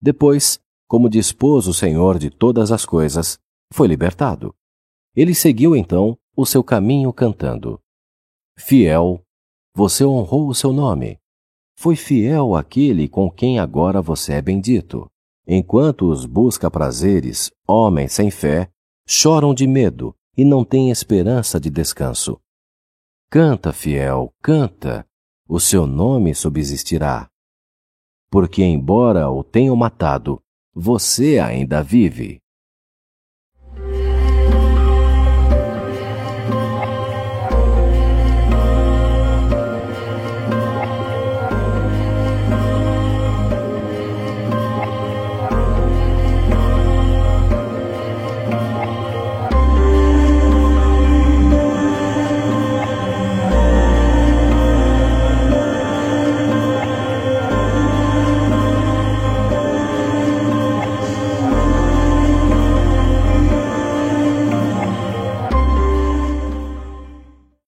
Depois, 0.00 0.60
como 0.86 1.08
dispôs 1.08 1.66
o 1.66 1.74
Senhor 1.74 2.16
de 2.20 2.30
todas 2.30 2.70
as 2.70 2.86
coisas, 2.86 3.36
foi 3.72 3.88
libertado. 3.88 4.54
Ele 5.16 5.34
seguiu 5.34 5.74
então 5.74 6.16
o 6.36 6.46
seu 6.46 6.62
caminho 6.62 7.12
cantando: 7.12 7.80
Fiel, 8.56 9.20
você 9.74 10.04
honrou 10.04 10.46
o 10.46 10.54
seu 10.54 10.72
nome. 10.72 11.18
Foi 11.76 11.96
fiel 11.96 12.54
aquele 12.54 13.08
com 13.08 13.28
quem 13.28 13.58
agora 13.58 14.00
você 14.00 14.34
é 14.34 14.40
bendito. 14.40 15.10
Enquanto 15.44 16.08
os 16.08 16.26
busca 16.26 16.70
prazeres, 16.70 17.50
homens 17.66 18.12
sem 18.12 18.30
fé, 18.30 18.70
choram 19.04 19.52
de 19.52 19.66
medo 19.66 20.14
e 20.36 20.44
não 20.44 20.64
têm 20.64 20.90
esperança 20.90 21.60
de 21.60 21.70
descanso. 21.70 22.40
Canta, 23.30 23.72
fiel, 23.72 24.32
canta, 24.42 25.06
o 25.48 25.58
seu 25.58 25.86
nome 25.86 26.34
subsistirá. 26.34 27.28
Porque, 28.30 28.62
embora 28.62 29.30
o 29.30 29.44
tenham 29.44 29.76
matado, 29.76 30.42
você 30.74 31.38
ainda 31.38 31.82
vive. 31.82 32.40